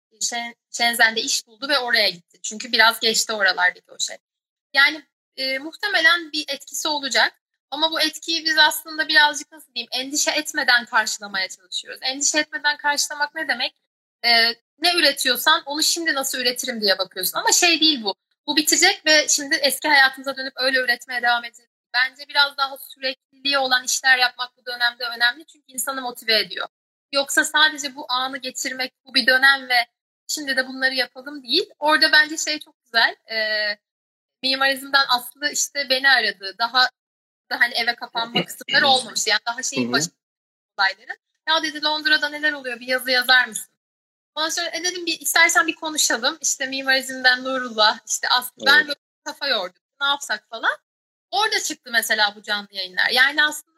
[0.72, 2.40] Shenzhen'de iş buldu ve oraya gitti.
[2.44, 4.18] Çünkü biraz geçti oralardaki o şey.
[4.74, 5.06] Yani
[5.38, 7.42] e, muhtemelen bir etkisi olacak.
[7.72, 12.00] Ama bu etkiyi biz aslında birazcık nasıl diyeyim endişe etmeden karşılamaya çalışıyoruz.
[12.04, 13.74] Endişe etmeden karşılamak ne demek?
[14.26, 17.40] e, ne üretiyorsan onu şimdi nasıl üretirim diye bakıyorsun.
[17.40, 18.16] Ama şey değil bu.
[18.48, 21.72] Bu bitecek ve şimdi eski hayatımıza dönüp öyle üretmeye devam edeceğiz.
[21.94, 22.74] Bence biraz daha
[23.48, 26.68] sürekliliği olan işler yapmak bu dönemde önemli çünkü insanı motive ediyor.
[27.12, 29.88] Yoksa sadece bu anı geçirmek bu bir dönem ve
[30.28, 31.70] şimdi de bunları yapalım değil.
[31.80, 33.16] Orada bence şey çok güzel.
[33.32, 33.38] E,
[34.44, 36.56] mimarizmden aslında işte beni aradı.
[36.60, 36.90] Daha
[37.52, 39.28] da hani eve kapanma kısımları olmamış.
[39.28, 40.10] Yani daha şeyin başı
[40.78, 41.18] olayları.
[41.48, 43.74] Ya dedi Londra'da neler oluyor bir yazı yazar mısın?
[44.36, 46.38] Ondan sonra e dedim bir istersen bir konuşalım.
[46.42, 48.80] İşte mimarizmden Nurullah, işte aslında evet.
[48.80, 49.82] ben böyle kafa yordum.
[50.02, 50.78] Ne yapsak falan.
[51.38, 53.10] Orada çıktı mesela bu canlı yayınlar.
[53.10, 53.78] Yani aslında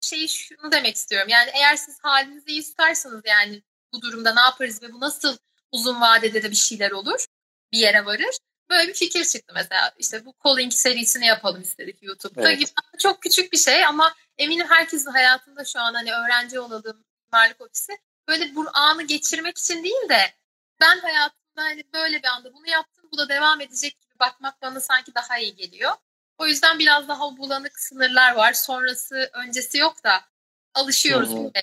[0.00, 1.28] şeyi şunu demek istiyorum.
[1.28, 5.36] Yani eğer siz halinizi iyi tutarsanız yani bu durumda ne yaparız ve bu nasıl
[5.72, 7.24] uzun vadede de bir şeyler olur,
[7.72, 8.38] bir yere varır.
[8.70, 9.94] Böyle bir fikir çıktı mesela.
[9.98, 12.48] İşte bu calling serisini yapalım istedik YouTube'da.
[12.48, 12.58] Evet.
[12.58, 12.70] Gibi.
[12.98, 17.92] Çok küçük bir şey ama eminim herkesin hayatında şu an hani öğrenci olalım, mimarlık ofisi
[18.28, 20.34] böyle bu anı geçirmek için değil de
[20.80, 24.80] ben hayatımda hani böyle bir anda bunu yaptım bu da devam edecek gibi bakmak bana
[24.80, 25.92] sanki daha iyi geliyor.
[26.38, 28.52] O yüzden biraz daha bulanık sınırlar var.
[28.52, 30.24] Sonrası öncesi yok da
[30.74, 31.62] alışıyoruz millete.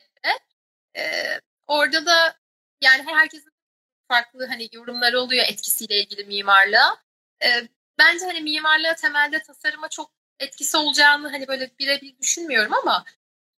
[0.97, 2.37] Ee, orada da
[2.81, 3.51] yani herkesin
[4.07, 6.97] farklı hani yorumları oluyor etkisiyle ilgili mimarlığa.
[7.43, 13.05] Ee, bence hani mimarlığa temelde tasarıma çok etkisi olacağını hani böyle birebir düşünmüyorum ama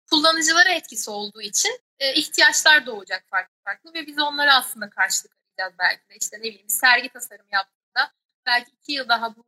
[0.09, 5.79] kullanıcılara etkisi olduğu için e, ihtiyaçlar doğacak farklı farklı ve biz onlara aslında karşılık arayacağız
[5.79, 6.15] belki de.
[6.21, 8.11] İşte ne bileyim sergi tasarımı yaptığında
[8.45, 9.45] belki iki yıl daha bu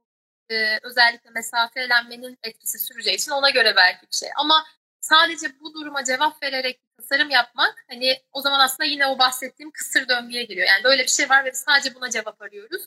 [0.49, 4.29] e, özellikle mesafelenmenin etkisi süreceği için ona göre belki bir şey.
[4.37, 4.65] Ama
[5.01, 10.07] sadece bu duruma cevap vererek tasarım yapmak hani o zaman aslında yine o bahsettiğim kısır
[10.07, 10.67] döngüye giriyor.
[10.67, 12.81] Yani böyle bir şey var ve sadece buna cevap arıyoruz.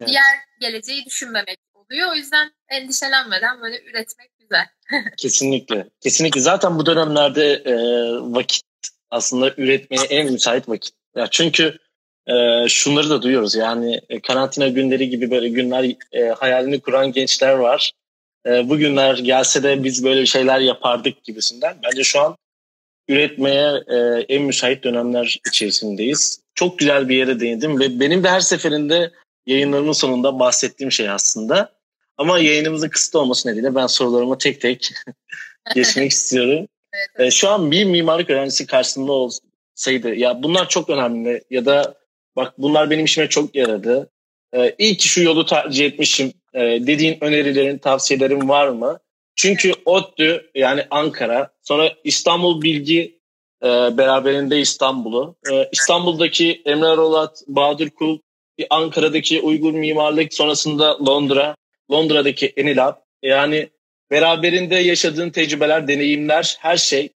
[0.00, 0.08] Evet.
[0.08, 2.12] Diğer geleceği düşünmemek oluyor.
[2.12, 4.66] O yüzden endişelenmeden böyle üretmek güzel.
[5.16, 5.88] Kesinlikle.
[6.00, 6.40] Kesinlikle.
[6.40, 7.74] Zaten bu dönemlerde e,
[8.32, 8.64] vakit
[9.10, 10.94] aslında üretmeye en müsait vakit.
[11.16, 11.78] Ya çünkü
[12.26, 17.52] e, şunları da duyuyoruz yani e, karantina günleri gibi böyle günler e, hayalini kuran gençler
[17.52, 17.92] var.
[18.46, 21.76] E, bu günler gelse de biz böyle şeyler yapardık gibisinden.
[21.84, 22.36] Bence şu an
[23.08, 23.96] üretmeye e,
[24.28, 26.40] en müsait dönemler içerisindeyiz.
[26.54, 29.10] Çok güzel bir yere değindim ve benim de her seferinde
[29.46, 31.72] yayınlarımın sonunda bahsettiğim şey aslında.
[32.16, 34.90] Ama yayınımızın kısıtlı olması nedeniyle ben sorularımı tek tek
[35.74, 36.68] geçmek istiyorum.
[37.16, 41.94] Evet, Şu an bir mimarlık öğrencisi karşısında olsaydı ya bunlar çok önemli ya da
[42.36, 44.10] bak bunlar benim işime çok yaradı.
[44.54, 48.98] Ee, iyi ki şu yolu tercih etmişim ee, dediğin önerilerin, tavsiyelerin var mı?
[49.36, 53.20] Çünkü ODTÜ yani Ankara, sonra İstanbul Bilgi
[53.62, 55.36] e, beraberinde İstanbul'u.
[55.52, 58.18] E, İstanbul'daki Emre Rolat, Bahadır Kul,
[58.70, 61.56] Ankara'daki Uygur Mimarlık, sonrasında Londra,
[61.92, 62.94] Londra'daki Enilab.
[63.22, 63.68] Yani
[64.10, 67.08] beraberinde yaşadığın tecrübeler, deneyimler, her şey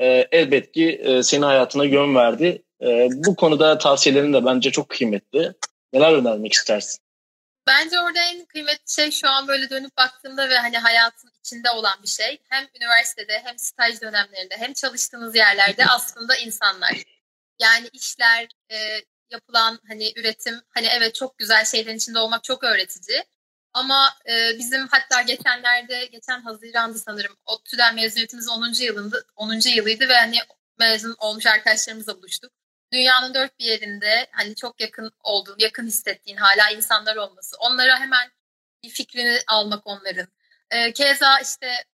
[0.00, 2.62] e, elbet ki e, senin hayatına yön verdi.
[2.82, 5.54] E, bu konuda tavsiyelerin de bence çok kıymetli.
[5.92, 7.00] Neler önermek istersin?
[7.66, 12.02] Bence orada en kıymetli şey şu an böyle dönüp baktığımda ve hani hayatın içinde olan
[12.02, 12.38] bir şey.
[12.48, 17.02] Hem üniversitede hem staj dönemlerinde hem çalıştığınız yerlerde aslında insanlar.
[17.58, 18.76] Yani işler, e,
[19.30, 23.24] yapılan hani üretim hani evet çok güzel şeylerin içinde olmak çok öğretici.
[23.72, 28.72] Ama e, bizim hatta geçenlerde, geçen Haziran'da sanırım ODTÜ'den mezuniyetimizin 10.
[28.84, 29.68] yılında 10.
[29.76, 30.36] yılıydı ve hani
[30.78, 32.52] mezun olmuş arkadaşlarımızla buluştuk.
[32.92, 37.56] Dünyanın dört bir yerinde hani çok yakın olduğun, yakın hissettiğin hala insanlar olması.
[37.58, 38.30] Onlara hemen
[38.82, 40.26] bir fikrini almak onların.
[40.70, 41.84] E, keza işte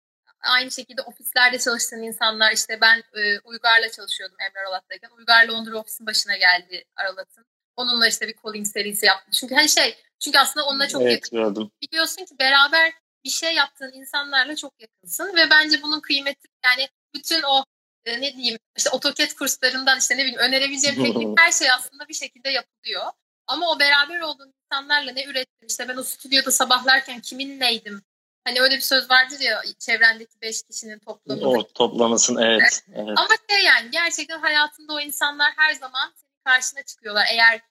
[0.41, 5.09] aynı şekilde ofislerde çalıştığın insanlar işte ben e, Uygar'la çalışıyordum Emre Aralat'tayken.
[5.17, 7.45] Uygar Londra ofisin başına geldi Aralat'ın.
[7.75, 9.31] Onunla işte bir calling serisi yaptım.
[9.31, 11.37] Çünkü hani şey çünkü aslında onunla çok evet, yakın.
[11.37, 11.71] Gördüm.
[11.81, 17.41] Biliyorsun ki beraber bir şey yaptığın insanlarla çok yakınsın ve bence bunun kıymeti yani bütün
[17.43, 17.63] o
[18.05, 22.13] e, ne diyeyim işte AutoCAD kurslarından işte ne bileyim önerebileceğim teknik her şey aslında bir
[22.13, 23.03] şekilde yapılıyor.
[23.47, 28.01] Ama o beraber olduğun insanlarla ne ürettim işte ben o stüdyoda sabahlarken kiminleydim
[28.45, 31.47] Hani öyle bir söz vardır ya çevrendeki beş kişinin toplamı.
[31.47, 33.17] O toplamasın evet, evet.
[33.17, 37.25] Ama şey yani gerçekten hayatında o insanlar her zaman senin karşına çıkıyorlar.
[37.31, 37.61] Eğer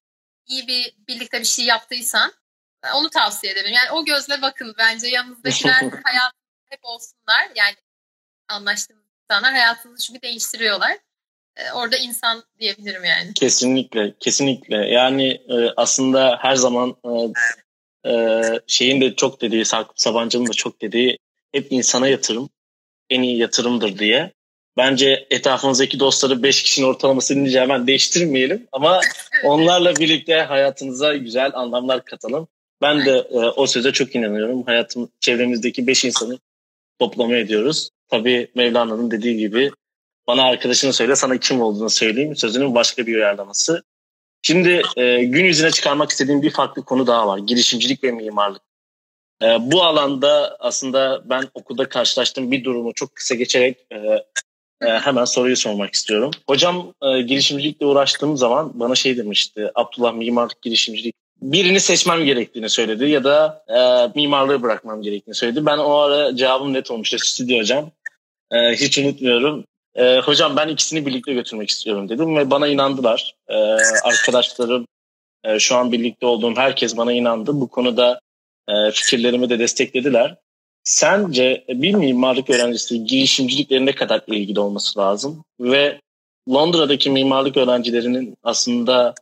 [0.47, 2.33] iyi bir birlikte bir şey yaptıysan
[2.95, 3.73] onu tavsiye ederim.
[3.73, 6.33] Yani o gözle bakın bence yanınızdakiler hayat
[6.65, 7.51] hep olsunlar.
[7.55, 7.77] Yani
[8.49, 10.93] anlaştığınız insanlar hayatınızı çünkü değiştiriyorlar.
[11.57, 13.35] Ee, orada insan diyebilirim yani.
[13.35, 14.77] Kesinlikle, kesinlikle.
[14.77, 17.11] Yani e, aslında her zaman e,
[18.11, 21.19] e, şeyin de çok dediği, Sakıp Sabancı'nın da çok dediği
[21.53, 22.51] hep insana yatırım
[23.11, 24.33] en iyi yatırımdır diye.
[24.77, 29.01] Bence etrafınızdaki dostları 5 kişinin ortalaması deyince hemen değiştirmeyelim ama
[29.45, 32.49] onlarla birlikte hayatınıza güzel anlamlar katalım.
[32.83, 34.63] Ben de e, o söze çok inanıyorum.
[34.63, 36.39] Hayatım çevremizdeki 5 insanı
[36.99, 37.91] toplama ediyoruz.
[38.15, 39.71] Tabii Mevlana'nın dediği gibi
[40.27, 43.83] bana arkadaşını söyle sana kim olduğunu söyleyeyim sözünün başka bir uyarlaması.
[44.43, 47.39] Şimdi e, gün yüzüne çıkarmak istediğim bir farklı konu daha var.
[47.39, 48.63] Girişimcilik ve mimarlık.
[49.43, 53.97] E, bu alanda aslında ben okulda karşılaştığım bir durumu çok kısa geçerek e,
[54.87, 56.31] e, hemen soruyu sormak istiyorum.
[56.47, 59.71] Hocam e, girişimcilikle uğraştığım zaman bana şey demişti.
[59.75, 63.79] Abdullah mimarlık girişimcilik birini seçmem gerektiğini söyledi ya da e,
[64.21, 65.67] mimarlığı bırakmam gerektiğini söyledi.
[65.67, 67.91] Ben o ara cevabım net olmuştu stüdyo hocam.
[68.55, 69.65] E, hiç unutmuyorum.
[69.95, 73.35] E, hocam ben ikisini birlikte götürmek istiyorum dedim ve bana inandılar.
[73.49, 73.55] E,
[74.05, 74.87] arkadaşlarım,
[75.45, 77.61] e, şu an birlikte olduğum herkes bana inandı.
[77.61, 78.21] Bu konuda
[78.69, 80.37] e, fikirlerimi de desteklediler.
[80.85, 85.45] Sence bir mimarlık öğrencisi girişimciliklerine ne kadar ilgili olması lazım?
[85.61, 86.01] Ve
[86.49, 89.15] Londra'daki mimarlık öğrencilerinin aslında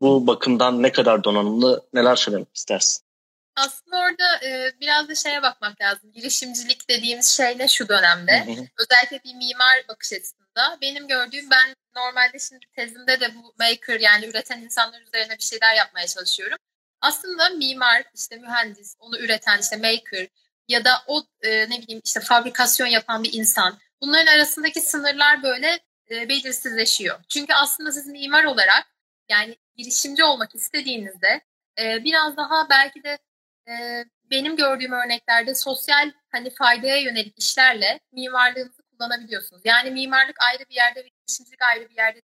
[0.00, 3.05] bu bakımdan ne kadar donanımlı neler söylemek istersin?
[3.56, 6.12] Aslında orada e, biraz da şeye bakmak lazım.
[6.12, 8.46] Girişimcilik dediğimiz şey ne şu dönemde?
[8.46, 8.66] Hı hı.
[8.78, 10.78] Özellikle bir mimar bakış açısında.
[10.80, 15.74] Benim gördüğüm ben normalde şimdi tezimde de bu maker yani üreten insanlar üzerine bir şeyler
[15.74, 16.58] yapmaya çalışıyorum.
[17.00, 20.28] Aslında mimar, işte mühendis, onu üreten işte maker
[20.68, 23.78] ya da o e, ne bileyim işte fabrikasyon yapan bir insan.
[24.00, 27.20] Bunların arasındaki sınırlar böyle e, belirsizleşiyor.
[27.28, 28.86] Çünkü aslında siz mimar olarak
[29.28, 31.40] yani girişimci olmak istediğinizde
[31.80, 33.18] e, biraz daha belki de
[33.68, 39.62] e, benim gördüğüm örneklerde sosyal hani faydaya yönelik işlerle mimarlığınızı kullanabiliyorsunuz.
[39.64, 42.22] Yani mimarlık ayrı bir yerde ve girişimcilik ayrı bir yerde.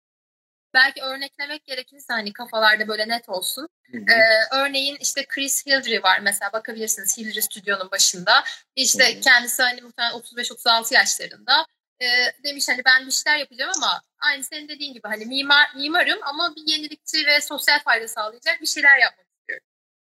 [0.73, 3.67] Belki örneklemek gerekirse hani kafalarda böyle net olsun.
[3.91, 4.11] Hı hı.
[4.11, 8.43] Ee, örneğin işte Chris Hildry var mesela bakabilirsiniz Hildry stüdyonun başında.
[8.75, 9.21] İşte hı hı.
[9.21, 11.65] kendisi hani muhtemelen 35-36 yaşlarında.
[11.99, 12.05] Ee,
[12.43, 16.55] demiş hani ben bir şeyler yapacağım ama aynı senin dediğin gibi hani mimar mimarım ama
[16.55, 19.30] bir yenilikçi ve sosyal fayda sağlayacak bir şeyler yapmak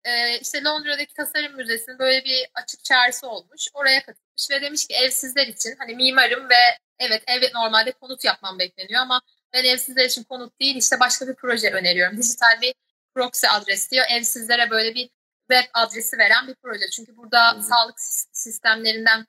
[0.05, 3.69] e, işte Londra'daki Tasarım Müzesi'nin böyle bir açık çağrısı olmuş.
[3.75, 8.59] Oraya katılmış ve demiş ki evsizler için hani mimarım ve evet evet normalde konut yapmam
[8.59, 9.21] bekleniyor ama
[9.53, 12.19] ben evsizler için konut değil işte başka bir proje öneriyorum.
[12.19, 12.75] Dijital bir
[13.15, 14.07] proxy adres diyor.
[14.11, 15.11] Evsizlere böyle bir
[15.51, 16.91] web adresi veren bir proje.
[16.91, 17.63] Çünkü burada hmm.
[17.63, 18.01] sağlık
[18.33, 19.27] sistemlerinden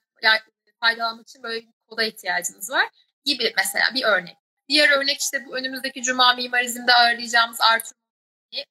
[0.80, 2.90] faydalanmak için böyle bir koda ihtiyacınız var
[3.26, 4.38] gibi mesela bir örnek.
[4.70, 8.01] Diğer örnek işte bu önümüzdeki Cuma mimarizmde ağırlayacağımız Artur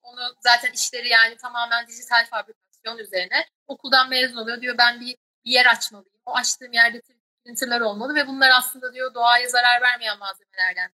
[0.03, 3.47] onu zaten işleri yani tamamen dijital fabrikasyon üzerine.
[3.67, 6.21] Okuldan mezun oluyor diyor ben bir, bir yer açmalıyım.
[6.27, 7.03] O açtığım yerde
[7.45, 10.91] printerler olmalı ve bunlar aslında diyor doğaya zarar vermeyen malzemelerden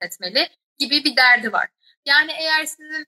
[0.00, 1.68] etmeli gibi bir derdi var.
[2.04, 3.06] Yani eğer sizin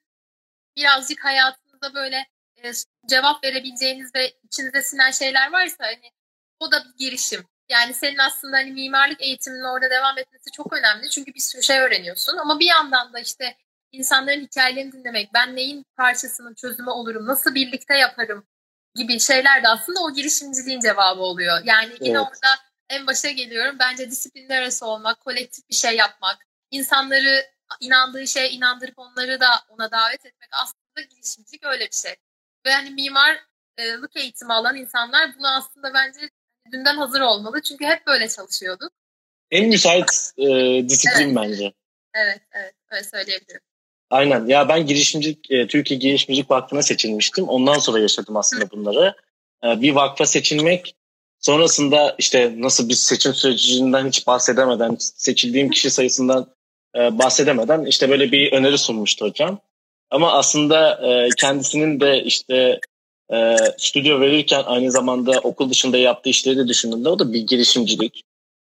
[0.76, 2.72] birazcık hayatınızda böyle e,
[3.06, 6.12] cevap verebileceğiniz ve içinize sinen şeyler varsa hani
[6.60, 7.48] o da bir girişim.
[7.68, 11.10] Yani senin aslında hani mimarlık eğitiminin orada devam etmesi çok önemli.
[11.10, 12.36] Çünkü bir sürü şey öğreniyorsun.
[12.36, 13.56] Ama bir yandan da işte
[13.94, 18.46] insanların hikayelerini dinlemek, ben neyin parçasının çözümü olurum, nasıl birlikte yaparım
[18.94, 21.60] gibi şeyler de aslında o girişimciliğin cevabı oluyor.
[21.64, 22.00] Yani evet.
[22.00, 22.48] yine orada
[22.90, 23.76] en başa geliyorum.
[23.78, 29.90] Bence disiplinler arası olmak, kolektif bir şey yapmak, insanları inandığı şeye inandırıp onları da ona
[29.90, 32.14] davet etmek aslında girişimcilik öyle bir şey.
[32.66, 36.20] Ve hani mimarlık eğitimi alan insanlar bunu aslında bence
[36.72, 37.62] dünden hazır olmalı.
[37.62, 38.92] Çünkü hep böyle çalışıyorduk.
[39.50, 40.44] En müsait e,
[40.88, 41.36] disiplin evet.
[41.36, 41.72] bence.
[42.14, 42.74] Evet, evet.
[42.90, 43.60] Öyle söyleyebilirim.
[44.14, 44.46] Aynen.
[44.46, 47.48] Ya ben girişimcilik, e, Türkiye Girişimcilik Vakfı'na seçilmiştim.
[47.48, 49.14] Ondan sonra yaşadım aslında bunları.
[49.64, 50.94] E, bir vakfa seçilmek,
[51.40, 56.46] sonrasında işte nasıl bir seçim sürecinden hiç bahsedemeden, seçildiğim kişi sayısından
[56.96, 59.58] e, bahsedemeden işte böyle bir öneri sunmuştu hocam.
[60.10, 62.80] Ama aslında e, kendisinin de işte
[63.32, 68.22] e, stüdyo verirken aynı zamanda okul dışında yaptığı işleri de düşündüğümde o da bir girişimcilik.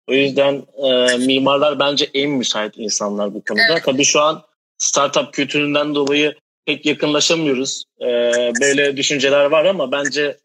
[0.09, 3.63] O yüzden e, mimarlar bence en müsait insanlar bu konuda.
[3.71, 3.83] Evet.
[3.85, 4.43] Tabii şu an
[4.83, 6.35] startup kültüründen dolayı
[6.67, 7.85] pek yakınlaşamıyoruz.
[8.01, 8.07] E,
[8.61, 10.37] böyle düşünceler var ama bence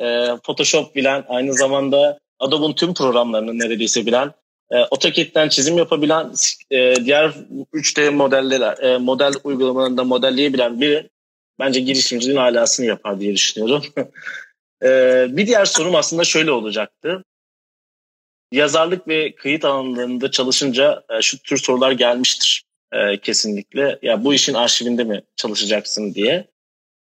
[0.00, 4.32] e, Photoshop bilen aynı zamanda Adobe'un tüm programlarını neredeyse bilen
[4.70, 6.32] e, AutoCAD'den çizim yapabilen
[6.70, 7.32] e, diğer
[7.74, 11.10] 3D modeller e, model uygulamalarında modelleyebilen biri
[11.58, 13.82] bence girişimciliğin alasını yapar diye düşünüyorum.
[14.82, 17.24] e, bir diğer sorum aslında şöyle olacaktı.
[18.52, 23.98] Yazarlık ve kayıt alanlarında çalışınca e, şu tür sorular gelmiştir e, kesinlikle.
[24.02, 26.48] Ya bu işin arşivinde mi çalışacaksın diye.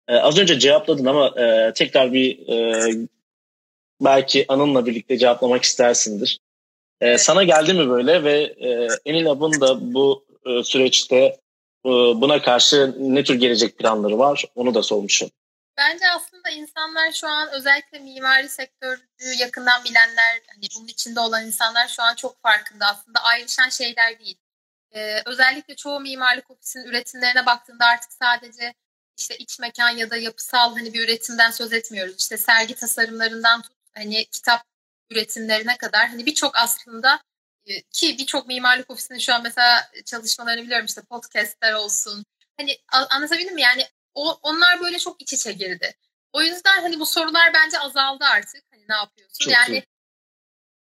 [0.08, 2.90] E, az önce cevapladın ama e, tekrar bir e,
[4.02, 6.40] belki Anıl'la birlikte cevaplamak istersindir.
[7.02, 11.18] E, sana geldi mi böyle ve e, Enil Ab'ın da bu e, süreçte
[11.86, 15.30] e, buna karşı ne tür gelecek planları var onu da sormuşum.
[15.78, 19.02] Bence aslında insanlar şu an özellikle mimari sektörü
[19.40, 22.86] yakından bilenler, hani bunun içinde olan insanlar şu an çok farkında.
[22.86, 24.38] Aslında ayrışan şeyler değil.
[24.96, 28.74] Ee, özellikle çoğu mimarlık ofisinin üretimlerine baktığında artık sadece
[29.18, 32.16] işte iç mekan ya da yapısal hani bir üretimden söz etmiyoruz.
[32.20, 34.64] İşte sergi tasarımlarından tut hani kitap
[35.10, 37.22] üretimlerine kadar hani birçok aslında
[37.66, 42.26] e, ki birçok mimarlık ofisinin şu an mesela çalışmalarını biliyorum işte podcastler olsun.
[42.58, 43.62] Hani anlatabildim mi?
[43.62, 45.96] Yani o, onlar böyle çok iç içe girdi.
[46.34, 48.64] O yüzden hani bu sorular bence azaldı artık.
[48.72, 49.44] Hani ne yapıyorsun?
[49.44, 49.84] Çok yani iyi.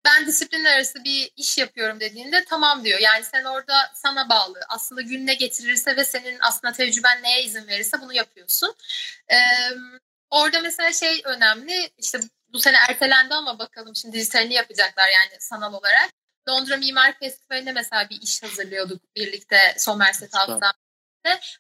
[0.05, 2.99] Ben disiplinler arası bir iş yapıyorum dediğinde tamam diyor.
[3.01, 4.61] Yani sen orada sana bağlı.
[4.69, 8.75] Aslında gün ne getirirse ve senin aslında tecrüben neye izin verirse bunu yapıyorsun.
[9.31, 9.37] Ee,
[10.31, 11.91] orada mesela şey önemli.
[11.99, 16.11] İşte bu sene ertelendi ama bakalım şimdi dijitalini yapacaklar yani sanal olarak.
[16.49, 20.73] Londra Mimar Festivali'ne mesela bir iş hazırlıyorduk birlikte Somerset House'dan.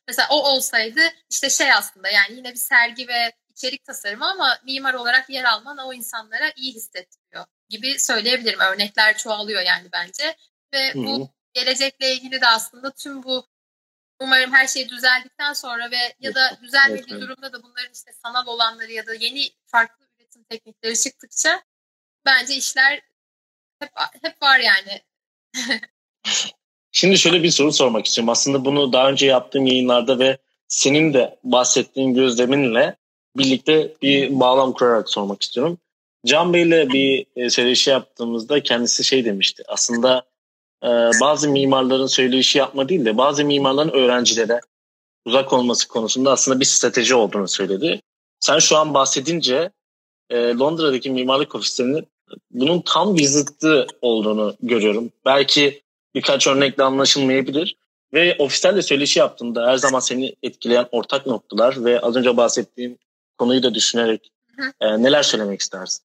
[0.08, 4.94] Mesela o olsaydı işte şey aslında yani yine bir sergi ve içerik tasarımı ama mimar
[4.94, 8.60] olarak yer alman o insanlara iyi hissettiriyor gibi söyleyebilirim.
[8.60, 10.36] Örnekler çoğalıyor yani bence.
[10.72, 11.02] Ve Hı-hı.
[11.04, 13.46] bu gelecekle ilgili de aslında tüm bu
[14.20, 18.46] umarım her şey düzeldikten sonra ve ya da düzelmediği evet, durumda da bunların işte sanal
[18.46, 21.62] olanları ya da yeni farklı üretim teknikleri çıktıkça
[22.24, 23.00] bence işler
[23.80, 23.90] hep
[24.22, 25.02] hep var yani.
[26.92, 28.28] Şimdi şöyle bir soru sormak istiyorum.
[28.28, 32.96] Aslında bunu daha önce yaptığım yayınlarda ve senin de bahsettiğin gözleminle
[33.36, 35.78] birlikte bir bağlam kurarak sormak istiyorum.
[36.26, 39.62] Can Bey'le bir e, söyleşi yaptığımızda kendisi şey demişti.
[39.68, 40.22] Aslında
[40.84, 40.88] e,
[41.20, 44.60] bazı mimarların söyleşi yapma değil de bazı mimarların öğrencilere
[45.24, 48.00] uzak olması konusunda aslında bir strateji olduğunu söyledi.
[48.40, 49.70] Sen şu an bahsedince
[50.30, 52.06] e, Londra'daki mimarlık ofislerinin
[52.50, 55.10] bunun tam bir zıttı olduğunu görüyorum.
[55.24, 55.82] Belki
[56.14, 57.76] birkaç örnekle anlaşılmayabilir.
[58.12, 62.98] Ve ofislerle söyleşi yaptığında her zaman seni etkileyen ortak noktalar ve az önce bahsettiğim
[63.38, 64.32] konuyu da düşünerek
[64.80, 66.04] e, neler söylemek istersin?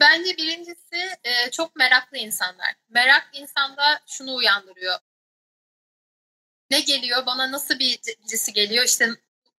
[0.00, 2.74] Bence birincisi e, çok meraklı insanlar.
[2.88, 4.98] Merak insanda şunu uyandırıyor.
[6.70, 7.26] Ne geliyor?
[7.26, 8.84] Bana nasıl bir birisi geliyor?
[8.84, 9.10] İşte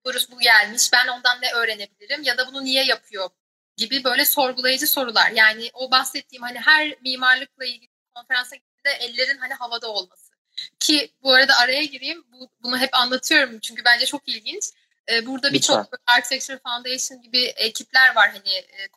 [0.05, 0.93] bu gelmiş.
[0.93, 2.23] Ben ondan ne öğrenebilirim?
[2.23, 3.29] Ya da bunu niye yapıyor?
[3.77, 5.31] Gibi böyle sorgulayıcı sorular.
[5.31, 10.31] Yani o bahsettiğim hani her mimarlıkla ilgili konferansa de ellerin hani havada olması.
[10.79, 12.23] Ki bu arada araya gireyim.
[12.31, 14.63] Bu, bunu hep anlatıyorum çünkü bence çok ilginç.
[15.09, 18.87] Ee, burada birçok Architecture Foundation gibi ekipler var hani e,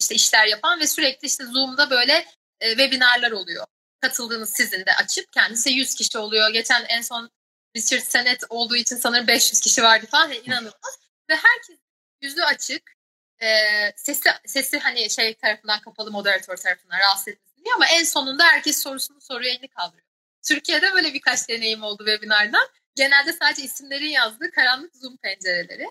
[0.00, 2.26] işte işler yapan ve sürekli işte Zoom'da böyle
[2.60, 3.66] e, webinarlar oluyor.
[4.00, 6.50] Katıldığınız sizin de açıp kendisi 100 kişi oluyor.
[6.50, 7.30] Geçen en son
[7.76, 10.28] Richard Senet olduğu için sanırım 500 kişi vardı falan.
[10.28, 10.98] Yani inanılmaz.
[11.30, 11.78] ve herkes
[12.20, 12.98] yüzü açık.
[13.40, 13.48] E,
[13.96, 18.82] sesi sesi hani şey tarafından kapalı moderatör tarafından rahatsız etmesin diye ama en sonunda herkes
[18.82, 20.08] sorusunu soruyor elini kaldırıyor.
[20.42, 22.68] Türkiye'de böyle birkaç deneyim oldu webinardan.
[22.98, 25.86] Genelde sadece isimlerin yazdığı karanlık Zoom pencereleri.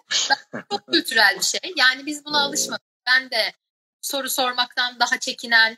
[0.72, 1.74] Çok kültürel bir şey.
[1.76, 2.86] Yani biz buna alışmadık.
[3.06, 3.54] Ben de
[4.02, 5.78] soru sormaktan daha çekinen,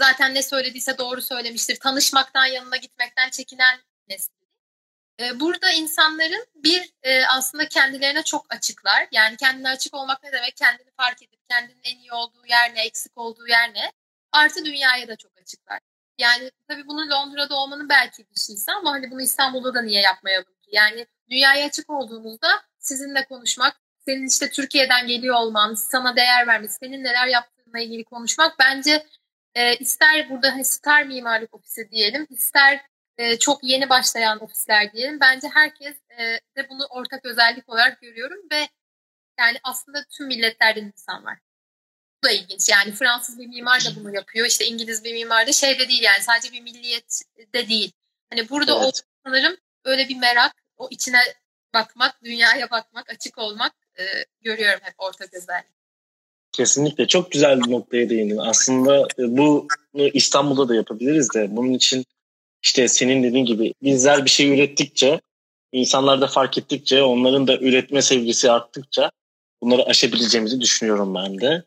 [0.00, 4.32] zaten ne söylediyse doğru söylemiştir, tanışmaktan yanına gitmekten çekinen nesil.
[5.20, 9.08] Ee, burada insanların bir e, aslında kendilerine çok açıklar.
[9.12, 10.56] Yani kendine açık olmak ne demek?
[10.56, 13.92] Kendini fark edip kendinin en iyi olduğu yer ne, eksik olduğu yer ne?
[14.32, 15.80] Artı dünyaya da çok açıklar.
[16.18, 20.54] Yani tabii bunun Londra'da olmanın belki bir şeysi ama hani bunu İstanbul'da da niye yapmayalım?
[20.72, 22.48] Yani dünyaya açık olduğunuzda
[22.78, 28.58] sizinle konuşmak, senin işte Türkiye'den geliyor olman, sana değer vermesi, senin neler yaptığınla ilgili konuşmak
[28.58, 29.06] bence
[29.54, 32.80] e, ister burada hani star mimarlık ofisi diyelim, ister
[33.18, 35.20] e, çok yeni başlayan ofisler diyelim.
[35.20, 38.68] Bence herkes e, de bunu ortak özellik olarak görüyorum ve
[39.38, 41.38] yani aslında tüm milletlerden insan var
[42.24, 42.68] da ilginç.
[42.68, 44.46] Yani Fransız bir mimar da bunu yapıyor.
[44.46, 47.22] İşte İngiliz bir mimar da şey de değil yani sadece bir milliyet
[47.54, 47.92] de değil.
[48.30, 48.84] Hani burada evet.
[48.84, 48.90] o
[49.26, 51.18] sanırım öyle bir merak, o içine
[51.74, 54.02] bakmak, dünyaya bakmak, açık olmak e,
[54.40, 55.72] görüyorum hep ortak özellik.
[56.52, 58.36] Kesinlikle çok güzel bir noktaya değindin.
[58.36, 62.04] Aslında e, bu İstanbul'da da yapabiliriz de bunun için
[62.62, 65.20] işte senin dediğin gibi bizler bir şey ürettikçe
[65.72, 69.10] insanlar da fark ettikçe onların da üretme sevgisi arttıkça
[69.62, 71.64] bunları aşabileceğimizi düşünüyorum ben de.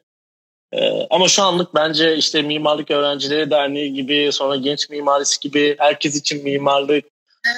[0.72, 6.16] Ee, ama şu anlık bence işte Mimarlık Öğrencileri Derneği gibi sonra Genç Mimarisi gibi herkes
[6.16, 7.06] için mimarlık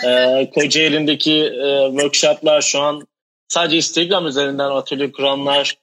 [0.04, 0.48] evet.
[0.48, 3.08] e, Kocaeli'ndeki e, workshoplar şu an
[3.48, 5.78] sadece Instagram üzerinden atölye kuranlar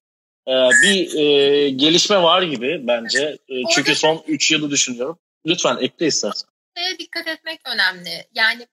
[0.48, 3.38] e, bir e, gelişme var gibi bence.
[3.48, 5.18] E, çünkü son 3 yılı düşünüyorum.
[5.46, 6.48] Lütfen ekle istersen.
[6.98, 8.26] Dikkat etmek önemli.
[8.34, 8.66] Yani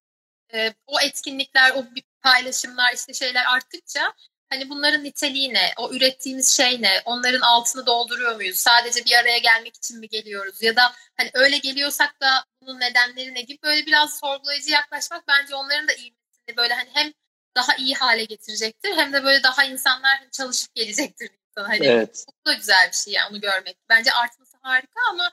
[0.53, 1.85] e, o etkinlikler, o
[2.21, 4.13] paylaşımlar işte şeyler arttıkça
[4.51, 9.37] hani bunların niteliği ne, o ürettiğimiz şey ne, onların altını dolduruyor muyuz, sadece bir araya
[9.37, 13.85] gelmek için mi geliyoruz ya da hani öyle geliyorsak da bunun nedenleri ne gibi böyle
[13.85, 17.13] biraz sorgulayıcı yaklaşmak bence onların da iyiliğini böyle hani hem
[17.55, 21.29] daha iyi hale getirecektir hem de böyle daha insanlar hani çalışıp gelecektir.
[21.55, 22.25] Hani evet.
[22.45, 23.77] Bu da güzel bir şey yani onu görmek.
[23.89, 25.31] Bence artması harika ama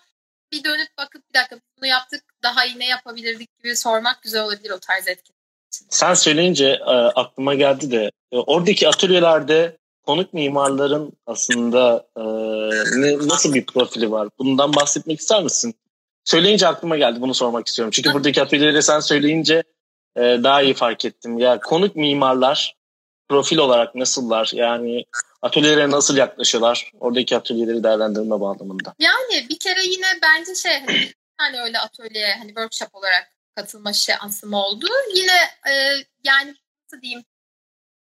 [0.53, 4.71] bir dönüp bakıp bir dakika bunu yaptık daha iyi ne yapabilirdik gibi sormak güzel olabilir
[4.71, 5.38] o tarz etkin.
[5.71, 12.23] Sen söyleyince e, aklıma geldi de e, oradaki atölyelerde konuk mimarların aslında e,
[13.01, 14.29] ne, nasıl bir profili var?
[14.39, 15.75] Bundan bahsetmek ister misin?
[16.25, 17.91] Söyleyince aklıma geldi bunu sormak istiyorum.
[17.91, 19.63] Çünkü buradaki atölyeleri sen söyleyince
[20.17, 21.39] e, daha iyi fark ettim.
[21.39, 22.77] Ya konuk mimarlar
[23.29, 24.51] profil olarak nasıllar?
[24.55, 25.05] Yani
[25.43, 26.93] atölyelere nasıl yaklaşıyorlar?
[27.01, 28.95] Oradaki atölyeleri değerlendirme bağlamında.
[28.99, 30.73] Yani bir kere yine bence şey
[31.37, 34.87] hani öyle atölyeye hani workshop olarak katılma şansım oldu.
[35.15, 35.37] Yine
[35.71, 35.73] e,
[36.25, 36.55] yani
[36.85, 37.25] nasıl diyeyim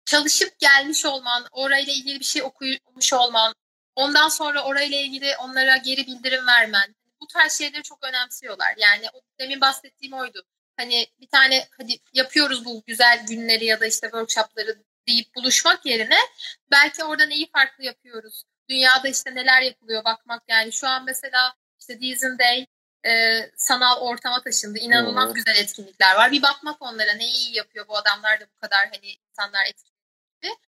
[0.05, 3.53] çalışıp gelmiş olman, orayla ilgili bir şey okumuş olman,
[3.95, 6.95] ondan sonra orayla ilgili onlara geri bildirim vermen.
[7.21, 8.73] Bu tarz şeyleri çok önemsiyorlar.
[8.77, 10.45] Yani o demin bahsettiğim oydu.
[10.77, 16.17] Hani bir tane hadi yapıyoruz bu güzel günleri ya da işte workshopları deyip buluşmak yerine
[16.71, 18.43] belki orada neyi farklı yapıyoruz?
[18.69, 22.67] Dünyada işte neler yapılıyor bakmak yani şu an mesela işte Dizen Day
[23.07, 23.11] e,
[23.55, 24.79] sanal ortama taşındı.
[24.79, 25.33] İnanılmaz hmm.
[25.33, 26.31] güzel etkinlikler var.
[26.31, 29.97] Bir bakmak onlara neyi iyi yapıyor bu adamlar da bu kadar hani insanlar etkili.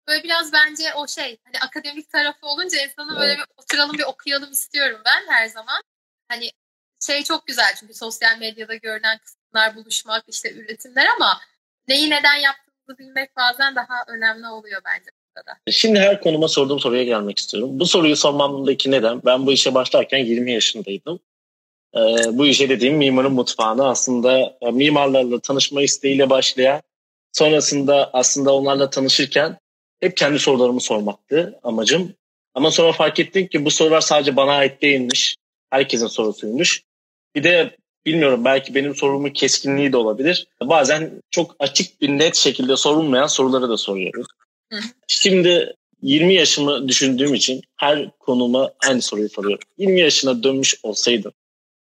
[0.08, 4.52] Böyle biraz bence o şey hani akademik tarafı olunca insanın böyle bir oturalım bir okuyalım
[4.52, 5.82] istiyorum ben her zaman.
[6.28, 6.52] Hani
[7.08, 11.40] şey çok güzel çünkü sosyal medyada görünen kısımlar buluşmak işte üretimler ama
[11.88, 15.12] neyi neden yaptığımızı bilmek bazen daha önemli oluyor bence.
[15.48, 15.72] Da.
[15.72, 17.80] Şimdi her konuma sorduğum soruya gelmek istiyorum.
[17.80, 19.22] Bu soruyu sormamdaki neden?
[19.26, 21.20] Ben bu işe başlarken 20 yaşındaydım.
[21.96, 26.82] Ee, bu işe dediğim mimarın mutfağını aslında e, mimarlarla tanışma isteğiyle başlayan
[27.32, 29.58] sonrasında aslında onlarla tanışırken
[30.00, 32.14] hep kendi sorularımı sormaktı amacım.
[32.54, 35.36] Ama sonra fark ettim ki bu sorular sadece bana ait değilmiş.
[35.70, 36.84] Herkesin sorusuymuş.
[37.36, 40.48] Bir de bilmiyorum belki benim sorumun keskinliği de olabilir.
[40.62, 44.28] Bazen çok açık bir net şekilde sorulmayan soruları da soruyoruz.
[45.08, 49.68] Şimdi 20 yaşımı düşündüğüm için her konuma aynı soruyu soruyorum.
[49.78, 51.32] 20 yaşına dönmüş olsaydım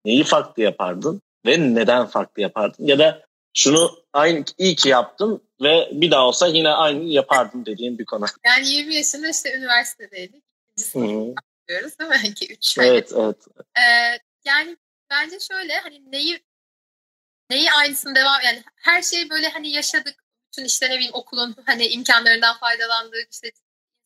[0.05, 2.87] neyi farklı yapardın ve neden farklı yapardın?
[2.87, 3.23] Ya da
[3.55, 8.27] şunu aynı iyi ki yaptım ve bir daha olsa yine aynı yapardım dediğim bir konu.
[8.45, 10.45] Yani 20 yaşında işte üniversitedeydik.
[10.79, 11.35] İkinci
[11.69, 12.29] yapıyoruz değil mi?
[12.29, 13.37] 2 3 Evet, evet.
[13.79, 14.77] Ee, yani
[15.11, 16.43] bence şöyle hani neyi
[17.51, 20.25] neyi aynısını devam yani her şeyi böyle hani yaşadık.
[20.49, 23.29] Bütün işte ne bileyim okulun hani imkanlarından faydalandık.
[23.33, 23.51] işte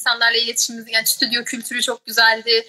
[0.01, 2.67] insanlarla iletişimimiz yani stüdyo kültürü çok güzeldi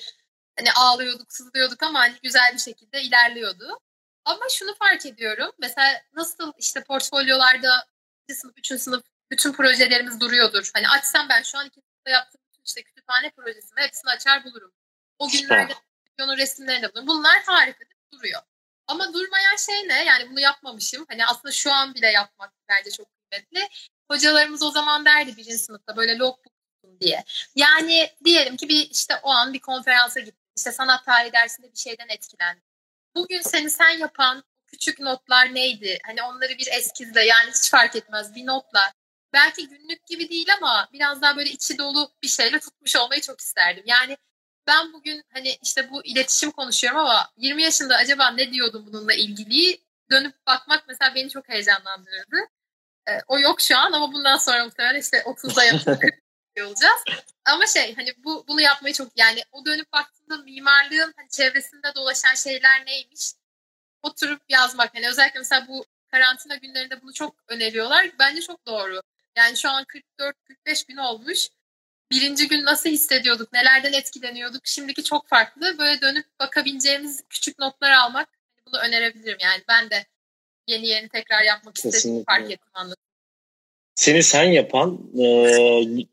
[0.57, 3.79] hani ağlıyorduk, sızlıyorduk ama hani güzel bir şekilde ilerliyordu.
[4.25, 5.51] Ama şunu fark ediyorum.
[5.59, 7.87] Mesela nasıl işte portfolyolarda
[8.31, 10.71] sınıf, üçüncü sınıf bütün projelerimiz duruyordur.
[10.73, 14.73] Hani açsam ben şu an iki sınıfta yaptığım işte kütüphane projesini hepsini açar bulurum.
[15.19, 15.73] O günlerde
[16.07, 17.07] stüdyonun resimlerini de bulurum.
[17.07, 18.41] Bunlar harika duruyor.
[18.87, 20.03] Ama durmayan şey ne?
[20.05, 21.05] Yani bunu yapmamışım.
[21.09, 23.69] Hani aslında şu an bile yapmak bence çok kıymetli.
[24.11, 26.53] Hocalarımız o zaman derdi birinci sınıfta böyle logbook
[26.99, 27.23] diye.
[27.55, 31.77] Yani diyelim ki bir işte o an bir konferansa gittim işte sanat tarihi dersinde bir
[31.77, 32.63] şeyden etkilendim.
[33.15, 35.99] Bugün seni sen yapan küçük notlar neydi?
[36.05, 38.93] Hani onları bir eskizle yani hiç fark etmez bir notla.
[39.33, 43.41] Belki günlük gibi değil ama biraz daha böyle içi dolu bir şeyle tutmuş olmayı çok
[43.41, 43.83] isterdim.
[43.87, 44.17] Yani
[44.67, 49.81] ben bugün hani işte bu iletişim konuşuyorum ama 20 yaşında acaba ne diyordum bununla ilgili
[50.11, 52.37] dönüp bakmak mesela beni çok heyecanlandırırdı.
[53.09, 56.03] Ee, o yok şu an ama bundan sonra muhtemelen işte 30'da yapıp
[56.63, 57.01] olacağız.
[57.45, 62.35] Ama şey hani bu bunu yapmayı çok yani o dönüp baktığında mimarlığın hani çevresinde dolaşan
[62.35, 63.33] şeyler neymiş?
[64.03, 64.95] Oturup yazmak.
[64.95, 68.11] Hani özellikle mesela bu karantina günlerinde bunu çok öneriyorlar.
[68.19, 69.01] Bence çok doğru.
[69.35, 69.85] Yani şu an
[70.65, 71.49] 44-45 gün olmuş.
[72.11, 74.67] Birinci gün nasıl hissediyorduk, nelerden etkileniyorduk?
[74.67, 75.77] Şimdiki çok farklı.
[75.77, 79.37] Böyle dönüp bakabileceğimiz küçük notlar almak hani bunu önerebilirim.
[79.41, 80.05] Yani ben de
[80.67, 83.06] yeni yeni tekrar yapmak istediğimi fark ettim anladım
[83.97, 85.25] seni sen yapan e,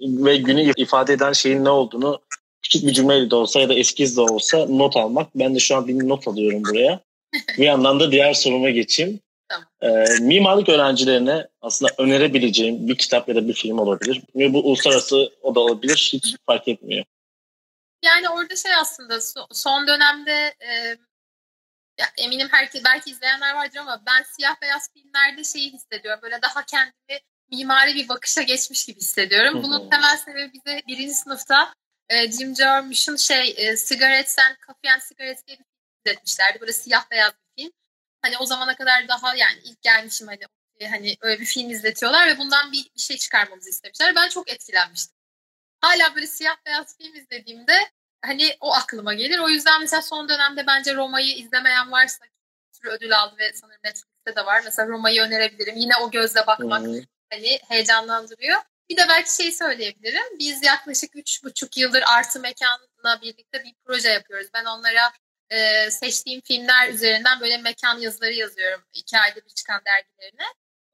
[0.01, 2.21] ve günü ifade eden şeyin ne olduğunu
[2.63, 5.29] küçük bir cümleyle de olsa ya da eskiz de olsa not almak.
[5.35, 7.01] Ben de şu an bir not alıyorum buraya.
[7.59, 9.21] bir yandan da diğer soruma geçeyim.
[9.49, 9.67] Tamam.
[9.83, 14.23] Ee, mimarlık öğrencilerine aslında önerebileceğim bir kitap ya da bir film olabilir.
[14.37, 16.11] Ve bu uluslararası o da olabilir.
[16.13, 17.05] Hiç fark etmiyor.
[18.05, 19.19] Yani orada şey aslında
[19.53, 20.97] son dönemde e,
[22.01, 26.21] ya eminim herkes belki izleyenler vardır ama ben siyah beyaz filmlerde şeyi hissediyorum.
[26.23, 27.21] Böyle daha kendimi
[27.51, 29.63] mimari bir bakışa geçmiş gibi hissediyorum.
[29.63, 31.75] Bunun temel sebebi bize birinci sınıfta
[32.09, 35.75] e, Jim Jarmusch'un şey e, Cigarettes and Coffee and Cigarettes diye bir film
[36.07, 36.61] izletmişlerdi.
[36.61, 37.73] Böyle siyah beyaz bir film.
[38.23, 40.41] Hani o zamana kadar daha yani ilk gelmişim hani
[40.91, 44.15] hani öyle bir film izletiyorlar ve bundan bir, bir şey çıkarmamızı istemişler.
[44.15, 45.17] Ben çok etkilenmiştim.
[45.81, 47.91] Hala böyle siyah beyaz film izlediğimde
[48.23, 49.39] hani o aklıma gelir.
[49.39, 52.25] O yüzden mesela son dönemde bence Roma'yı izlemeyen varsa
[52.73, 54.63] sürü ödül aldı ve sanırım Netflix'te de var.
[54.65, 55.77] Mesela Roma'yı önerebilirim.
[55.77, 57.01] Yine o gözle bakmak hmm.
[57.31, 58.61] Hani heyecanlandırıyor.
[58.89, 60.39] Bir de belki şey söyleyebilirim.
[60.39, 64.49] Biz yaklaşık üç buçuk yıldır Artı Mekan'la birlikte bir proje yapıyoruz.
[64.55, 65.13] Ben onlara
[65.51, 68.85] e, seçtiğim filmler üzerinden böyle mekan yazıları yazıyorum.
[68.93, 70.45] iki ayda bir çıkan dergilerine.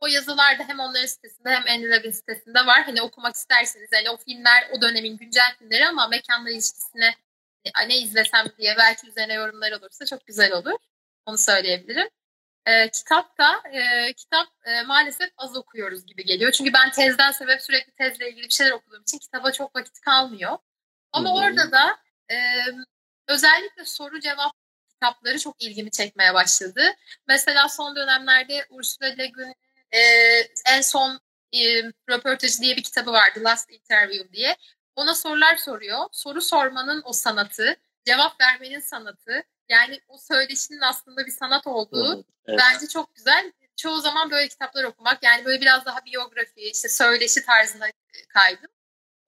[0.00, 2.82] O yazılar da hem onların sitesinde hem Enlab'in sitesinde var.
[2.82, 7.14] Hani okumak isterseniz hani o filmler o dönemin güncel filmleri ama mekanla ilişkisine
[7.74, 10.78] hani, ne izlesem diye belki üzerine yorumlar olursa çok güzel olur.
[11.26, 12.08] Onu söyleyebilirim.
[12.66, 16.52] E, kitap da e, kitap e, maalesef az okuyoruz gibi geliyor.
[16.52, 20.58] Çünkü ben tezden sebep sürekli tezle ilgili bir şeyler okuduğum için kitaba çok vakit kalmıyor.
[21.12, 21.36] Ama hmm.
[21.36, 21.98] orada da
[22.30, 22.36] e,
[23.28, 24.52] özellikle soru cevap
[24.88, 26.82] kitapları çok ilgimi çekmeye başladı.
[27.28, 29.54] Mesela son dönemlerde Ursula Le Guin'in
[29.92, 30.00] e,
[30.66, 31.20] en son
[31.52, 34.56] e, röportajı diye bir kitabı vardı Last Interview diye.
[34.96, 36.06] Ona sorular soruyor.
[36.12, 42.60] Soru sormanın o sanatı, cevap vermenin sanatı, yani o söyleşinin aslında bir sanat olduğu evet.
[42.60, 43.52] bence çok güzel.
[43.76, 47.86] Çoğu zaman böyle kitaplar okumak yani böyle biraz daha biyografi, işte söyleşi tarzına
[48.28, 48.70] kaydım.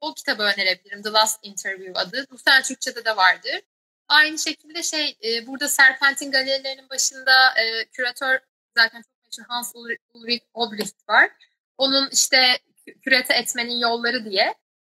[0.00, 1.02] O kitabı önerebilirim.
[1.02, 2.26] The Last Interview adı.
[2.30, 3.60] Muhtemelen Türkçe'de de vardır.
[4.08, 8.38] Aynı şekilde şey e, burada Serpentin galerilerinin başında e, küratör
[8.76, 9.72] zaten çok meşhur Hans
[10.14, 11.30] Ulrich Obricht var.
[11.78, 12.58] Onun işte
[13.02, 14.54] kürete etmenin yolları diye.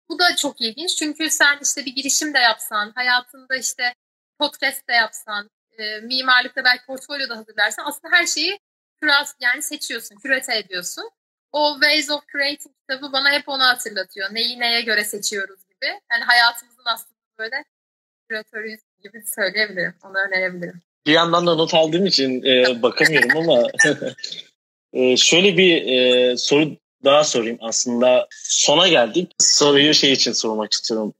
[0.10, 3.94] Bu da çok ilginç çünkü sen işte bir girişim de yapsan, hayatında işte
[4.40, 8.60] podcast de yapsan, e, mimarlıkta belki portfolyo da hazırlarsan aslında her şeyi
[9.02, 11.10] kürat yani seçiyorsun, kürete ediyorsun.
[11.52, 14.30] O Ways of Creating kitabı bana hep onu hatırlatıyor.
[14.32, 15.86] Neyi neye göre seçiyoruz gibi.
[16.12, 17.64] Yani hayatımızın aslında böyle
[18.30, 19.94] küratörüyüz gibi söyleyebilirim.
[20.04, 20.82] Onu önerebilirim.
[21.06, 23.68] Bir yandan da not aldığım için e, bakamıyorum ama
[24.94, 28.28] e, şöyle bir e, soru daha sorayım aslında.
[28.44, 29.32] Sona geldik.
[29.40, 31.14] Soruyu şey için sormak istiyorum.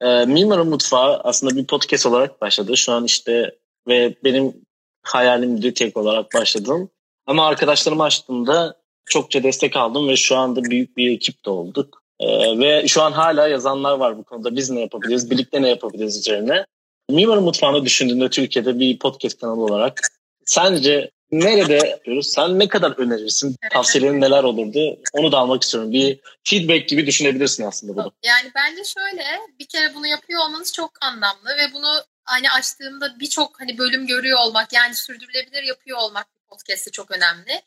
[0.00, 2.76] E, Mimarın Mutfağı aslında bir podcast olarak başladı.
[2.76, 3.56] Şu an işte
[3.88, 4.54] ve benim
[5.02, 6.90] hayalim de tek olarak başladım.
[7.26, 12.02] Ama arkadaşlarımı açtığımda çokça destek aldım ve şu anda büyük bir ekip de olduk.
[12.20, 14.56] Ee, ve şu an hala yazanlar var bu konuda.
[14.56, 16.64] Biz ne yapabiliriz, birlikte ne yapabiliriz üzerine.
[17.10, 20.00] Mimarın Mutfağı'nı düşündüğünde Türkiye'de bir podcast kanalı olarak
[20.46, 22.32] sence nerede yapıyoruz?
[22.32, 23.56] Sen ne kadar önerirsin?
[23.72, 24.98] Tavsiyelerin neler olurdu?
[25.12, 25.92] Onu da almak istiyorum.
[25.92, 28.12] Bir feedback gibi düşünebilirsin aslında bunu.
[28.22, 29.24] Yani bence şöyle
[29.58, 34.38] bir kere bunu yapıyor olmanız çok anlamlı ve bunu hani açtığımda birçok hani bölüm görüyor
[34.38, 37.62] olmak yani sürdürülebilir yapıyor olmak bu podcast'te çok önemli.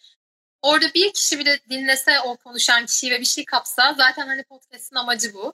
[0.61, 4.95] Orada bir kişi bile dinlese o konuşan kişiyi ve bir şey kapsa zaten hani podcast'in
[4.95, 5.53] amacı bu.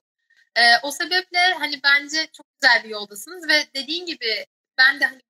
[0.56, 4.46] Ee, o sebeple hani bence çok güzel bir yoldasınız ve dediğin gibi
[4.78, 5.22] ben de hani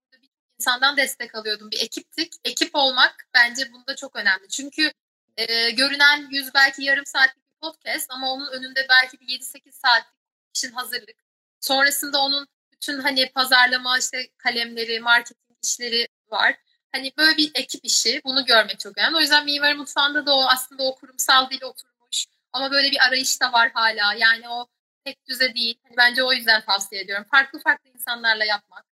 [0.59, 1.71] insandan destek alıyordum.
[1.71, 2.33] Bir ekiptik.
[2.43, 4.49] Ekip olmak bence bunda çok önemli.
[4.49, 4.91] Çünkü
[5.37, 10.19] e, görünen yüz belki yarım saatlik bir podcast ama onun önünde belki bir 7-8 saatlik
[10.55, 11.15] işin hazırlık.
[11.59, 16.55] Sonrasında onun bütün hani pazarlama işte kalemleri, marketing işleri var.
[16.91, 19.17] Hani böyle bir ekip işi bunu görmek çok önemli.
[19.17, 23.41] O yüzden mimari mutfağında da o aslında o kurumsal dil oturmuş ama böyle bir arayış
[23.41, 24.13] da var hala.
[24.13, 24.67] Yani o
[25.05, 25.79] tek düze değil.
[25.83, 27.25] Hani bence o yüzden tavsiye ediyorum.
[27.31, 28.88] Farklı farklı insanlarla yapmak.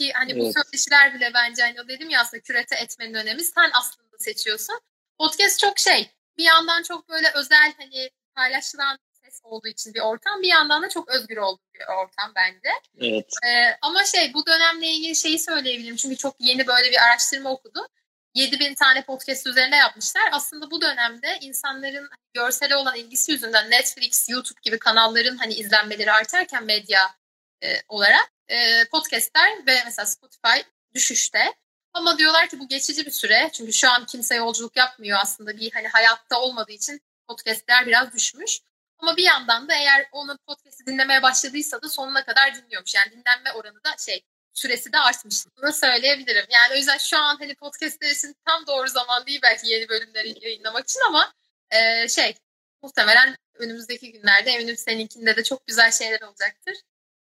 [0.00, 0.42] Ki hani evet.
[0.42, 4.80] bu söyleşiler bile bence hani dedim ya aslında kürete etmenin önemi sen aslında seçiyorsun.
[5.18, 10.42] Podcast çok şey bir yandan çok böyle özel hani paylaşılan ses olduğu için bir ortam
[10.42, 12.70] bir yandan da çok özgür olduğu bir ortam bence.
[13.00, 13.32] Evet.
[13.46, 17.86] Ee, ama şey bu dönemle ilgili şeyi söyleyebilirim çünkü çok yeni böyle bir araştırma okudum.
[18.34, 20.22] 7000 tane podcast üzerinde yapmışlar.
[20.32, 26.64] Aslında bu dönemde insanların görsele olan ilgisi yüzünden Netflix, YouTube gibi kanalların hani izlenmeleri artarken
[26.64, 27.14] medya
[27.62, 30.60] e, olarak e, podcastler ve mesela Spotify
[30.94, 31.54] düşüşte.
[31.92, 33.50] Ama diyorlar ki bu geçici bir süre.
[33.52, 38.60] Çünkü şu an kimse yolculuk yapmıyor aslında bir hani hayatta olmadığı için podcastler biraz düşmüş.
[38.98, 42.94] Ama bir yandan da eğer onun podcast'i dinlemeye başladıysa da sonuna kadar dinliyormuş.
[42.94, 44.24] Yani dinlenme oranı da şey
[44.54, 45.36] süresi de artmış.
[45.56, 46.46] Bunu söyleyebilirim.
[46.50, 50.44] Yani o yüzden şu an hani podcastler için tam doğru zaman değil belki yeni bölümleri
[50.44, 51.32] yayınlamak için ama
[51.70, 52.34] e, şey
[52.82, 56.76] muhtemelen önümüzdeki günlerde eminim seninkinde de çok güzel şeyler olacaktır.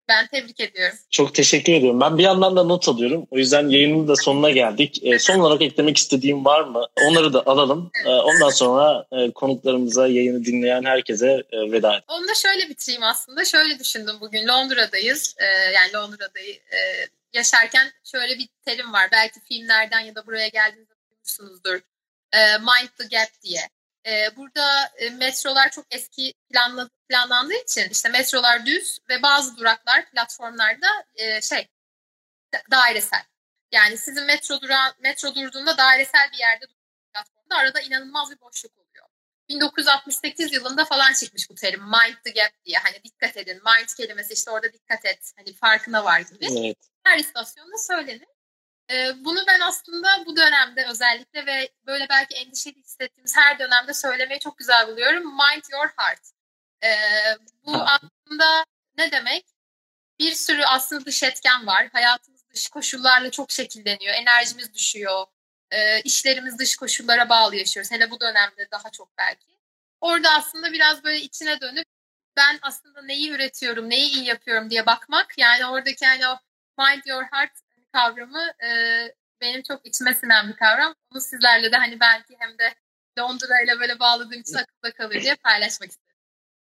[0.08, 0.96] Ben tebrik ediyorum.
[1.10, 2.00] Çok teşekkür ediyorum.
[2.00, 3.26] Ben bir yandan da not alıyorum.
[3.30, 5.00] O yüzden yayının da sonuna geldik.
[5.02, 6.86] E, son olarak eklemek istediğim var mı?
[7.02, 7.90] Onları da alalım.
[8.06, 12.04] E, ondan sonra e, konuklarımıza, yayını dinleyen herkese e, veda edelim.
[12.08, 13.44] Onu da şöyle bitireyim aslında.
[13.44, 14.48] Şöyle düşündüm bugün.
[14.48, 15.34] Londra'dayız.
[15.38, 16.78] E, yani Londra'dayı e,
[17.32, 19.08] yaşarken şöyle bir terim var.
[19.12, 21.80] Belki filmlerden ya da buraya geldiğinizde duymuşsunuzdur.
[22.32, 23.60] E, mind the gap diye.
[24.08, 30.10] E, burada e, metrolar çok eski planla, planlandığı için işte metrolar düz ve bazı duraklar
[30.10, 31.68] platformlarda e, şey
[32.70, 33.24] dairesel.
[33.72, 36.64] Yani sizin metro durağı, metro durduğunda dairesel bir yerde
[37.12, 39.06] platformda arada inanılmaz bir boşluk oluyor.
[39.48, 42.78] 1968 yılında falan çıkmış bu terim mind the gap diye.
[42.78, 43.56] Hani dikkat edin.
[43.64, 45.32] Mind kelimesi işte orada dikkat et.
[45.36, 46.46] Hani farkına var gibi.
[46.58, 46.76] Evet.
[47.04, 48.28] Her istasyonda söylenir.
[48.90, 54.40] Ee, bunu ben aslında bu dönemde özellikle ve böyle belki endişeli hissettiğimiz her dönemde söylemeyi
[54.40, 55.24] çok güzel buluyorum.
[55.24, 56.20] Mind your heart.
[56.84, 56.88] Ee,
[57.66, 58.64] bu aslında
[58.98, 59.46] ne demek?
[60.18, 61.88] Bir sürü aslında dış etken var.
[61.92, 64.14] Hayatımız dış koşullarla çok şekilleniyor.
[64.14, 65.26] Enerjimiz düşüyor.
[65.70, 67.92] E, işlerimiz dış koşullara bağlı yaşıyoruz.
[67.92, 69.58] Hele bu dönemde daha çok belki.
[70.00, 71.86] Orada aslında biraz böyle içine dönüp
[72.36, 75.38] ben aslında neyi üretiyorum, neyi iyi yapıyorum diye bakmak.
[75.38, 76.38] Yani oradaki hani o
[76.78, 77.52] mind your heart
[77.98, 78.68] kavramı e,
[79.40, 80.94] benim çok içime sinen bir kavram.
[81.12, 82.74] Onu sizlerle de hani belki hem de
[83.18, 86.16] Londra ile böyle bağladığım için akılda kalır diye paylaşmak istedim.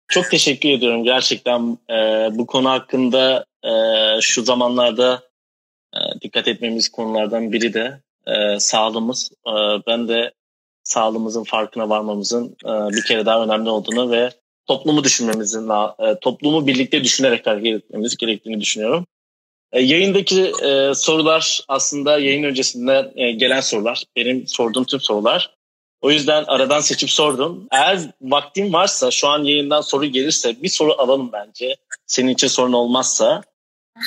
[0.08, 1.04] Çok teşekkür ediyorum.
[1.04, 3.72] Gerçekten e, bu konu hakkında e,
[4.20, 5.22] şu zamanlarda
[5.94, 9.30] e, dikkat etmemiz konulardan biri de e, sağlığımız.
[9.46, 9.52] E,
[9.86, 10.32] ben de
[10.82, 14.30] sağlığımızın farkına varmamızın e, bir kere daha önemli olduğunu ve
[14.66, 15.68] toplumu düşünmemizin,
[15.98, 19.06] e, toplumu birlikte düşünerek hareket etmemiz gerektiğini düşünüyorum.
[19.72, 24.04] E, yayındaki e, sorular aslında yayın öncesinde e, gelen sorular.
[24.16, 25.54] Benim sorduğum tüm sorular.
[26.00, 27.66] O yüzden aradan seçip sordum.
[27.72, 31.76] Eğer vaktin varsa şu an yayından soru gelirse bir soru alalım bence.
[32.06, 33.42] Senin için sorun olmazsa.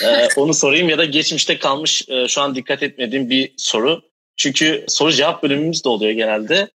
[0.04, 4.02] E, onu sorayım ya da geçmişte kalmış e, şu an dikkat etmediğim bir soru.
[4.38, 6.70] Çünkü soru cevap bölümümüz de oluyor genelde.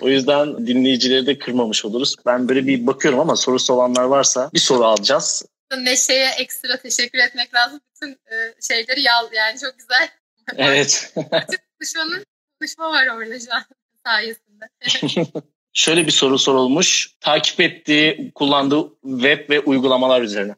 [0.00, 2.16] O yüzden dinleyicileri de kırmamış oluruz.
[2.26, 5.44] Ben böyle bir bakıyorum ama sorusu olanlar varsa bir soru alacağız.
[5.76, 7.80] Neşe'ye ekstra teşekkür etmek lazım.
[7.94, 10.08] Bütün e, şeyleri yal yani çok güzel.
[10.56, 11.12] Evet.
[11.16, 12.24] Bütün konuşmanın
[12.60, 13.64] konuşma var orada şu an
[14.06, 14.68] sayesinde.
[15.72, 17.14] Şöyle bir soru sorulmuş.
[17.20, 20.54] Takip ettiği, kullandığı web ve uygulamalar üzerine.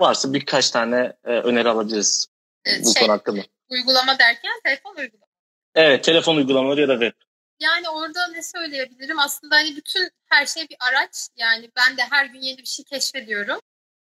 [0.00, 2.26] Varsa birkaç tane e, öneri alabiliriz
[2.64, 3.40] evet, bu şey, konu hakkında.
[3.68, 5.26] Uygulama derken telefon uygulama.
[5.74, 7.12] Evet, telefon uygulamaları ya da web.
[7.60, 9.18] Yani orada ne söyleyebilirim?
[9.18, 11.28] Aslında hani bütün her şey bir araç.
[11.36, 13.60] Yani ben de her gün yeni bir şey keşfediyorum.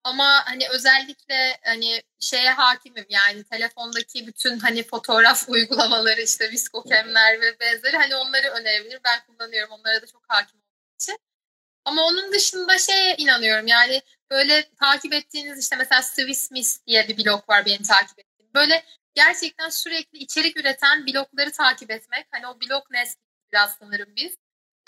[0.03, 7.59] Ama hani özellikle hani şeye hakimim yani telefondaki bütün hani fotoğraf uygulamaları işte viskokemler ve
[7.59, 8.99] benzeri hani onları önerebilir.
[9.05, 11.17] Ben kullanıyorum onlara da çok hakim olduğum için.
[11.85, 17.25] Ama onun dışında şeye inanıyorum yani böyle takip ettiğiniz işte mesela Swiss Miss diye bir
[17.25, 18.53] blog var benim takip ettiğim.
[18.53, 18.85] Böyle
[19.15, 22.27] gerçekten sürekli içerik üreten blogları takip etmek.
[22.31, 23.21] Hani o blog nesli
[23.53, 24.37] biraz sanırım biz.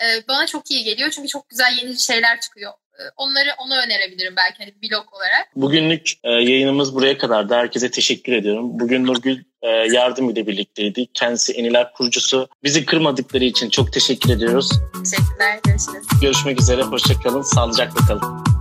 [0.02, 2.72] Ee, bana çok iyi geliyor çünkü çok güzel yeni şeyler çıkıyor
[3.16, 5.48] onları onu önerebilirim belki hani blog olarak.
[5.56, 8.80] Bugünlük e, yayınımız buraya kadar da herkese teşekkür ediyorum.
[8.80, 11.06] Bugün Nurgül e, yardım ile birlikteydi.
[11.14, 12.48] Kendisi Eniler kurucusu.
[12.62, 14.70] Bizi kırmadıkları için çok teşekkür ediyoruz.
[15.04, 15.58] Teşekkürler.
[15.64, 16.20] Görüşürüz.
[16.22, 16.82] Görüşmek üzere.
[16.82, 17.42] Hoşçakalın.
[17.42, 18.53] Sağlıcakla kalın.